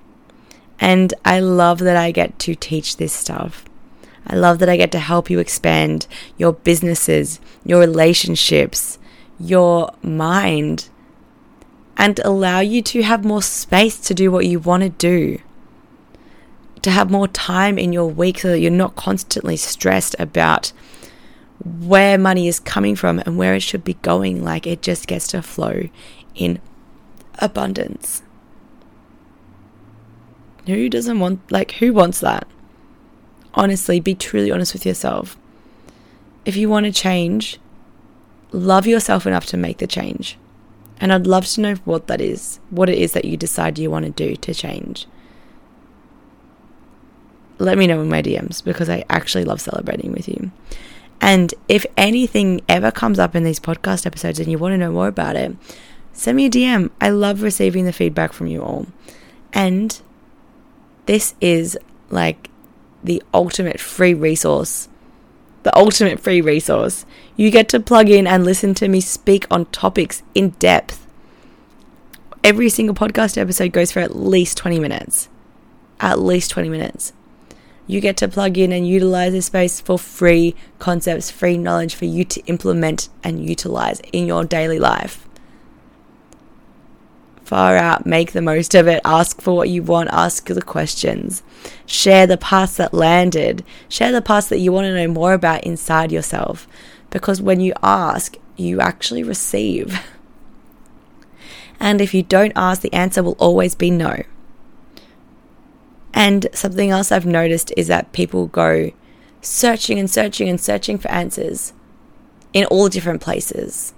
And 0.79 1.13
I 1.23 1.39
love 1.39 1.79
that 1.79 1.95
I 1.95 2.11
get 2.11 2.37
to 2.39 2.55
teach 2.55 2.97
this 2.97 3.13
stuff. 3.13 3.65
I 4.27 4.35
love 4.35 4.59
that 4.59 4.69
I 4.69 4.77
get 4.77 4.91
to 4.93 4.99
help 4.99 5.29
you 5.29 5.39
expand 5.39 6.07
your 6.37 6.53
businesses, 6.53 7.39
your 7.63 7.79
relationships, 7.79 8.97
your 9.39 9.93
mind, 10.01 10.89
and 11.97 12.19
allow 12.19 12.59
you 12.59 12.81
to 12.81 13.03
have 13.03 13.23
more 13.23 13.41
space 13.41 13.99
to 13.99 14.13
do 14.13 14.31
what 14.31 14.45
you 14.45 14.59
want 14.59 14.83
to 14.83 14.89
do. 14.89 15.39
To 16.81 16.91
have 16.91 17.09
more 17.09 17.27
time 17.27 17.77
in 17.77 17.93
your 17.93 18.09
week 18.09 18.39
so 18.39 18.49
that 18.49 18.59
you're 18.59 18.71
not 18.71 18.95
constantly 18.95 19.57
stressed 19.57 20.15
about 20.19 20.71
where 21.63 22.17
money 22.17 22.47
is 22.47 22.59
coming 22.59 22.95
from 22.95 23.19
and 23.19 23.37
where 23.37 23.55
it 23.55 23.61
should 23.61 23.83
be 23.83 23.95
going. 23.95 24.43
Like 24.43 24.67
it 24.67 24.81
just 24.81 25.07
gets 25.07 25.27
to 25.27 25.41
flow 25.41 25.89
in 26.35 26.59
abundance. 27.39 28.21
Who 30.67 30.89
doesn't 30.89 31.19
want, 31.19 31.51
like, 31.51 31.71
who 31.73 31.93
wants 31.93 32.19
that? 32.21 32.47
Honestly, 33.53 33.99
be 33.99 34.15
truly 34.15 34.51
honest 34.51 34.73
with 34.73 34.85
yourself. 34.85 35.37
If 36.43 36.55
you 36.55 36.69
want 36.69 36.87
to 36.87 36.91
change, 36.91 37.59
love 38.51 38.87
yourself 38.87 39.25
enough 39.25 39.45
to 39.47 39.57
make 39.57 39.77
the 39.77 39.87
change. 39.87 40.37
And 40.99 41.11
I'd 41.11 41.27
love 41.27 41.45
to 41.47 41.61
know 41.61 41.75
what 41.85 42.07
that 42.07 42.21
is, 42.21 42.59
what 42.69 42.89
it 42.89 42.97
is 42.97 43.13
that 43.13 43.25
you 43.25 43.37
decide 43.37 43.77
you 43.77 43.91
want 43.91 44.05
to 44.05 44.11
do 44.11 44.35
to 44.35 44.53
change. 44.53 45.07
Let 47.57 47.77
me 47.77 47.87
know 47.87 48.01
in 48.01 48.09
my 48.09 48.21
DMs 48.21 48.63
because 48.63 48.89
I 48.89 49.05
actually 49.09 49.45
love 49.45 49.61
celebrating 49.61 50.11
with 50.11 50.27
you. 50.27 50.51
And 51.21 51.53
if 51.67 51.85
anything 51.97 52.61
ever 52.67 52.91
comes 52.91 53.19
up 53.19 53.35
in 53.35 53.43
these 53.43 53.59
podcast 53.59 54.05
episodes 54.05 54.39
and 54.39 54.49
you 54.49 54.57
want 54.57 54.73
to 54.73 54.77
know 54.77 54.91
more 54.91 55.07
about 55.07 55.35
it, 55.35 55.55
send 56.13 56.37
me 56.37 56.45
a 56.45 56.49
DM. 56.49 56.91
I 56.99 57.09
love 57.09 57.41
receiving 57.41 57.85
the 57.85 57.93
feedback 57.93 58.33
from 58.33 58.47
you 58.47 58.61
all. 58.61 58.87
And 59.53 59.99
this 61.05 61.35
is 61.39 61.77
like 62.09 62.49
the 63.03 63.23
ultimate 63.33 63.79
free 63.79 64.13
resource. 64.13 64.89
The 65.65 65.75
ultimate 65.75 66.19
free 66.19 66.41
resource. 66.41 67.07
You 67.35 67.49
get 67.49 67.69
to 67.69 67.79
plug 67.79 68.07
in 68.07 68.27
and 68.27 68.45
listen 68.45 68.75
to 68.75 68.87
me 68.87 69.01
speak 69.01 69.47
on 69.49 69.65
topics 69.65 70.21
in 70.35 70.51
depth. 70.59 71.07
Every 72.43 72.69
single 72.69 72.93
podcast 72.93 73.35
episode 73.35 73.71
goes 73.71 73.91
for 73.91 73.99
at 73.99 74.15
least 74.15 74.57
20 74.59 74.77
minutes. 74.77 75.27
At 75.99 76.19
least 76.19 76.51
20 76.51 76.69
minutes. 76.69 77.13
You 77.87 77.99
get 77.99 78.15
to 78.17 78.27
plug 78.27 78.59
in 78.59 78.71
and 78.71 78.87
utilize 78.87 79.31
this 79.31 79.47
space 79.47 79.81
for 79.81 79.97
free 79.97 80.53
concepts, 80.77 81.31
free 81.31 81.57
knowledge 81.57 81.95
for 81.95 82.05
you 82.05 82.25
to 82.25 82.41
implement 82.41 83.09
and 83.23 83.43
utilize 83.43 84.01
in 84.13 84.27
your 84.27 84.45
daily 84.45 84.77
life 84.77 85.24
far 87.45 87.77
out, 87.77 88.05
make 88.05 88.31
the 88.31 88.41
most 88.41 88.73
of 88.75 88.87
it, 88.87 88.99
ask 89.05 89.39
for 89.39 89.55
what 89.55 89.69
you 89.69 89.83
want, 89.83 90.09
ask 90.11 90.47
the 90.47 90.61
questions, 90.61 91.43
share 91.85 92.25
the 92.25 92.37
past 92.37 92.77
that 92.77 92.93
landed, 92.93 93.63
share 93.87 94.11
the 94.11 94.21
past 94.21 94.49
that 94.49 94.59
you 94.59 94.71
want 94.71 94.85
to 94.85 94.95
know 94.95 95.07
more 95.07 95.33
about 95.33 95.63
inside 95.63 96.11
yourself. 96.11 96.67
Because 97.11 97.41
when 97.41 97.59
you 97.59 97.73
ask, 97.83 98.35
you 98.57 98.81
actually 98.81 99.23
receive. 99.23 99.99
And 101.79 102.01
if 102.01 102.13
you 102.13 102.23
don't 102.23 102.53
ask, 102.55 102.81
the 102.81 102.93
answer 102.93 103.21
will 103.21 103.37
always 103.37 103.75
be 103.75 103.91
no. 103.91 104.23
And 106.13 106.47
something 106.53 106.89
else 106.89 107.11
I've 107.11 107.25
noticed 107.25 107.71
is 107.75 107.87
that 107.87 108.13
people 108.13 108.47
go 108.47 108.91
searching 109.41 109.99
and 109.99 110.09
searching 110.09 110.49
and 110.49 110.59
searching 110.59 110.97
for 110.97 111.11
answers 111.11 111.73
in 112.53 112.65
all 112.65 112.87
different 112.87 113.21
places. 113.21 113.93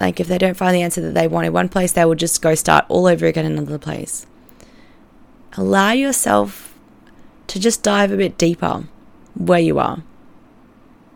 Like, 0.00 0.20
if 0.20 0.28
they 0.28 0.38
don't 0.38 0.56
find 0.56 0.74
the 0.74 0.82
answer 0.82 1.00
that 1.00 1.14
they 1.14 1.26
want 1.26 1.46
in 1.46 1.52
one 1.52 1.68
place, 1.68 1.92
they 1.92 2.04
will 2.04 2.14
just 2.14 2.40
go 2.40 2.54
start 2.54 2.84
all 2.88 3.06
over 3.06 3.26
again 3.26 3.44
in 3.44 3.58
another 3.58 3.78
place. 3.78 4.26
Allow 5.56 5.92
yourself 5.92 6.74
to 7.48 7.58
just 7.58 7.82
dive 7.82 8.12
a 8.12 8.16
bit 8.16 8.38
deeper 8.38 8.84
where 9.34 9.58
you 9.58 9.78
are, 9.78 10.02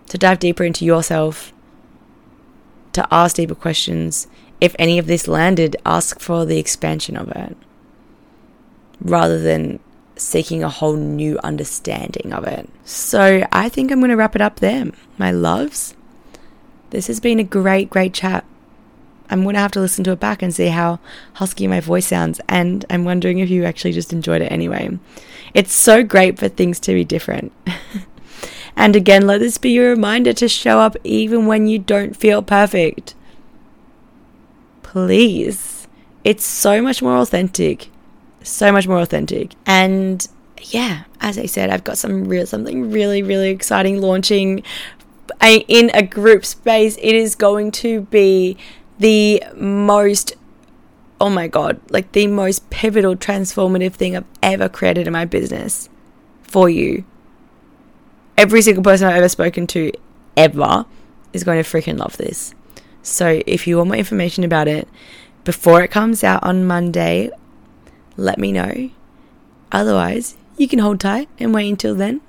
to 0.08 0.18
dive 0.18 0.40
deeper 0.40 0.64
into 0.64 0.84
yourself, 0.84 1.52
to 2.92 3.06
ask 3.10 3.36
deeper 3.36 3.54
questions. 3.54 4.26
If 4.60 4.74
any 4.78 4.98
of 4.98 5.06
this 5.06 5.28
landed, 5.28 5.76
ask 5.86 6.18
for 6.20 6.44
the 6.44 6.58
expansion 6.58 7.16
of 7.16 7.28
it 7.30 7.56
rather 9.00 9.40
than 9.40 9.80
seeking 10.16 10.62
a 10.62 10.68
whole 10.68 10.94
new 10.96 11.38
understanding 11.42 12.32
of 12.32 12.44
it. 12.44 12.68
So, 12.84 13.46
I 13.50 13.68
think 13.68 13.90
I'm 13.90 13.98
going 14.00 14.10
to 14.10 14.16
wrap 14.16 14.36
it 14.36 14.42
up 14.42 14.60
there, 14.60 14.86
my 15.18 15.30
loves. 15.30 15.96
This 16.90 17.06
has 17.06 17.20
been 17.20 17.40
a 17.40 17.44
great, 17.44 17.90
great 17.90 18.14
chat. 18.14 18.44
I'm 19.32 19.44
going 19.44 19.54
to 19.54 19.60
have 19.60 19.72
to 19.72 19.80
listen 19.80 20.04
to 20.04 20.12
it 20.12 20.20
back 20.20 20.42
and 20.42 20.54
see 20.54 20.68
how 20.68 21.00
husky 21.34 21.66
my 21.66 21.80
voice 21.80 22.06
sounds. 22.06 22.38
And 22.50 22.84
I'm 22.90 23.06
wondering 23.06 23.38
if 23.38 23.48
you 23.48 23.64
actually 23.64 23.92
just 23.92 24.12
enjoyed 24.12 24.42
it 24.42 24.52
anyway. 24.52 24.98
It's 25.54 25.72
so 25.72 26.02
great 26.02 26.38
for 26.38 26.48
things 26.48 26.78
to 26.80 26.92
be 26.92 27.02
different. 27.02 27.50
and 28.76 28.94
again, 28.94 29.26
let 29.26 29.38
this 29.38 29.56
be 29.56 29.70
your 29.70 29.88
reminder 29.88 30.34
to 30.34 30.48
show 30.48 30.80
up 30.80 30.96
even 31.02 31.46
when 31.46 31.66
you 31.66 31.78
don't 31.78 32.14
feel 32.14 32.42
perfect. 32.42 33.14
Please. 34.82 35.88
It's 36.24 36.44
so 36.44 36.82
much 36.82 37.00
more 37.00 37.16
authentic. 37.16 37.88
So 38.42 38.70
much 38.70 38.86
more 38.86 38.98
authentic. 38.98 39.54
And 39.64 40.28
yeah, 40.60 41.04
as 41.22 41.38
I 41.38 41.46
said, 41.46 41.70
I've 41.70 41.84
got 41.84 41.96
some 41.96 42.24
real 42.24 42.46
something 42.46 42.90
really, 42.90 43.22
really 43.22 43.48
exciting 43.48 44.02
launching 44.02 44.62
in 45.40 45.90
a 45.94 46.02
group 46.02 46.44
space. 46.44 46.98
It 46.98 47.14
is 47.14 47.34
going 47.34 47.70
to 47.72 48.02
be 48.02 48.58
the 49.02 49.42
most 49.54 50.36
oh 51.22 51.30
my 51.30 51.46
god, 51.46 51.80
like 51.88 52.10
the 52.10 52.26
most 52.26 52.68
pivotal, 52.70 53.14
transformative 53.14 53.92
thing 53.92 54.16
I've 54.16 54.24
ever 54.42 54.68
created 54.68 55.06
in 55.06 55.12
my 55.12 55.24
business 55.24 55.88
for 56.42 56.68
you. 56.68 57.04
Every 58.36 58.60
single 58.60 58.82
person 58.82 59.06
I've 59.06 59.18
ever 59.18 59.28
spoken 59.28 59.68
to, 59.68 59.92
ever, 60.36 60.84
is 61.32 61.44
going 61.44 61.62
to 61.62 61.68
freaking 61.68 61.98
love 61.98 62.16
this. 62.16 62.56
So 63.02 63.40
if 63.46 63.68
you 63.68 63.76
want 63.76 63.90
more 63.90 63.96
information 63.96 64.42
about 64.42 64.66
it 64.66 64.88
before 65.44 65.82
it 65.82 65.92
comes 65.92 66.24
out 66.24 66.42
on 66.42 66.66
Monday, 66.66 67.30
let 68.16 68.38
me 68.38 68.50
know. 68.50 68.90
Otherwise, 69.70 70.36
you 70.56 70.66
can 70.66 70.80
hold 70.80 70.98
tight 70.98 71.28
and 71.38 71.54
wait 71.54 71.68
until 71.68 71.94
then. 71.94 72.20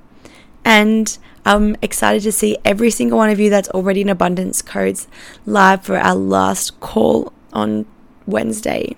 And 0.65 1.17
I'm 1.45 1.75
excited 1.81 2.23
to 2.23 2.31
see 2.31 2.57
every 2.63 2.89
single 2.89 3.17
one 3.17 3.29
of 3.29 3.39
you 3.39 3.49
that's 3.49 3.69
already 3.69 4.01
in 4.01 4.09
abundance 4.09 4.61
codes 4.61 5.07
live 5.45 5.83
for 5.83 5.97
our 5.97 6.15
last 6.15 6.79
call 6.79 7.33
on 7.51 7.85
Wednesday. 8.25 8.95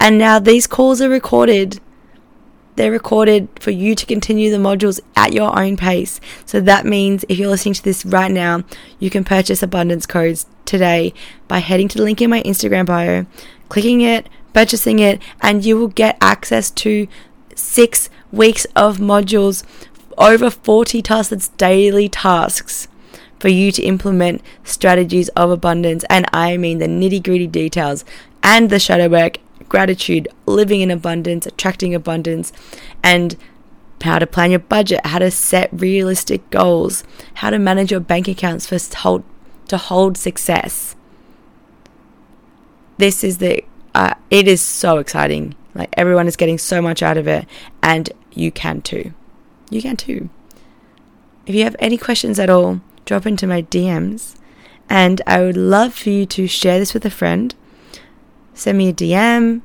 And 0.00 0.18
now 0.18 0.38
these 0.38 0.66
calls 0.66 1.00
are 1.00 1.08
recorded. 1.08 1.80
They're 2.76 2.90
recorded 2.90 3.48
for 3.60 3.70
you 3.70 3.94
to 3.94 4.04
continue 4.06 4.50
the 4.50 4.56
modules 4.56 4.98
at 5.14 5.32
your 5.32 5.56
own 5.56 5.76
pace. 5.76 6.20
So 6.44 6.60
that 6.62 6.84
means 6.84 7.24
if 7.28 7.38
you're 7.38 7.48
listening 7.48 7.74
to 7.74 7.84
this 7.84 8.04
right 8.04 8.30
now, 8.30 8.64
you 8.98 9.10
can 9.10 9.22
purchase 9.22 9.62
abundance 9.62 10.06
codes 10.06 10.46
today 10.64 11.14
by 11.46 11.58
heading 11.58 11.86
to 11.88 11.98
the 11.98 12.04
link 12.04 12.20
in 12.20 12.30
my 12.30 12.42
Instagram 12.42 12.86
bio, 12.86 13.26
clicking 13.68 14.00
it, 14.00 14.28
purchasing 14.52 14.98
it, 14.98 15.22
and 15.40 15.64
you 15.64 15.78
will 15.78 15.88
get 15.88 16.18
access 16.20 16.70
to 16.72 17.06
six 17.54 18.10
weeks 18.32 18.64
of 18.74 18.98
modules 18.98 19.62
over 20.18 20.50
40 20.50 21.02
tasks, 21.02 21.30
that's 21.30 21.48
daily 21.50 22.08
tasks 22.08 22.88
for 23.38 23.48
you 23.48 23.70
to 23.72 23.82
implement 23.82 24.42
strategies 24.62 25.28
of 25.30 25.50
abundance. 25.50 26.04
And 26.08 26.26
I 26.32 26.56
mean 26.56 26.78
the 26.78 26.86
nitty 26.86 27.22
gritty 27.22 27.46
details 27.46 28.04
and 28.42 28.70
the 28.70 28.78
shadow 28.78 29.08
work, 29.08 29.38
gratitude, 29.68 30.28
living 30.46 30.80
in 30.80 30.90
abundance, 30.90 31.46
attracting 31.46 31.94
abundance, 31.94 32.52
and 33.02 33.36
how 34.02 34.18
to 34.18 34.26
plan 34.26 34.50
your 34.50 34.60
budget, 34.60 35.04
how 35.06 35.18
to 35.18 35.30
set 35.30 35.70
realistic 35.72 36.48
goals, 36.50 37.04
how 37.34 37.50
to 37.50 37.58
manage 37.58 37.90
your 37.90 38.00
bank 38.00 38.28
accounts 38.28 38.66
for 38.66 38.78
hold, 38.98 39.24
to 39.68 39.76
hold 39.78 40.16
success. 40.16 40.94
This 42.98 43.24
is 43.24 43.38
the, 43.38 43.64
uh, 43.94 44.14
it 44.30 44.46
is 44.46 44.60
so 44.60 44.98
exciting. 44.98 45.54
Like 45.74 45.88
everyone 45.94 46.28
is 46.28 46.36
getting 46.36 46.58
so 46.58 46.80
much 46.80 47.02
out 47.02 47.16
of 47.16 47.26
it, 47.26 47.46
and 47.82 48.10
you 48.32 48.52
can 48.52 48.82
too 48.82 49.12
you 49.70 49.82
can 49.82 49.96
too. 49.96 50.28
If 51.46 51.54
you 51.54 51.64
have 51.64 51.76
any 51.78 51.98
questions 51.98 52.38
at 52.38 52.50
all, 52.50 52.80
drop 53.04 53.26
into 53.26 53.46
my 53.46 53.62
DMs. 53.62 54.36
And 54.88 55.22
I 55.26 55.40
would 55.40 55.56
love 55.56 55.94
for 55.94 56.10
you 56.10 56.26
to 56.26 56.46
share 56.46 56.78
this 56.78 56.94
with 56.94 57.04
a 57.04 57.10
friend. 57.10 57.54
Send 58.52 58.78
me 58.78 58.88
a 58.88 58.92
DM. 58.92 59.62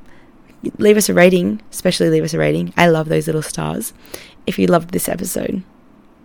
Leave 0.78 0.96
us 0.96 1.08
a 1.08 1.14
rating, 1.14 1.62
especially 1.70 2.10
leave 2.10 2.24
us 2.24 2.34
a 2.34 2.38
rating. 2.38 2.74
I 2.76 2.88
love 2.88 3.08
those 3.08 3.26
little 3.26 3.42
stars 3.42 3.92
if 4.46 4.58
you 4.58 4.66
loved 4.66 4.90
this 4.90 5.08
episode. 5.08 5.62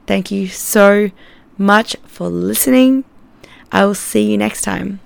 Thank 0.07 0.31
you 0.31 0.47
so 0.47 1.11
much 1.57 1.95
for 2.05 2.27
listening. 2.27 3.05
I 3.71 3.85
will 3.85 3.95
see 3.95 4.31
you 4.31 4.37
next 4.37 4.61
time. 4.61 4.99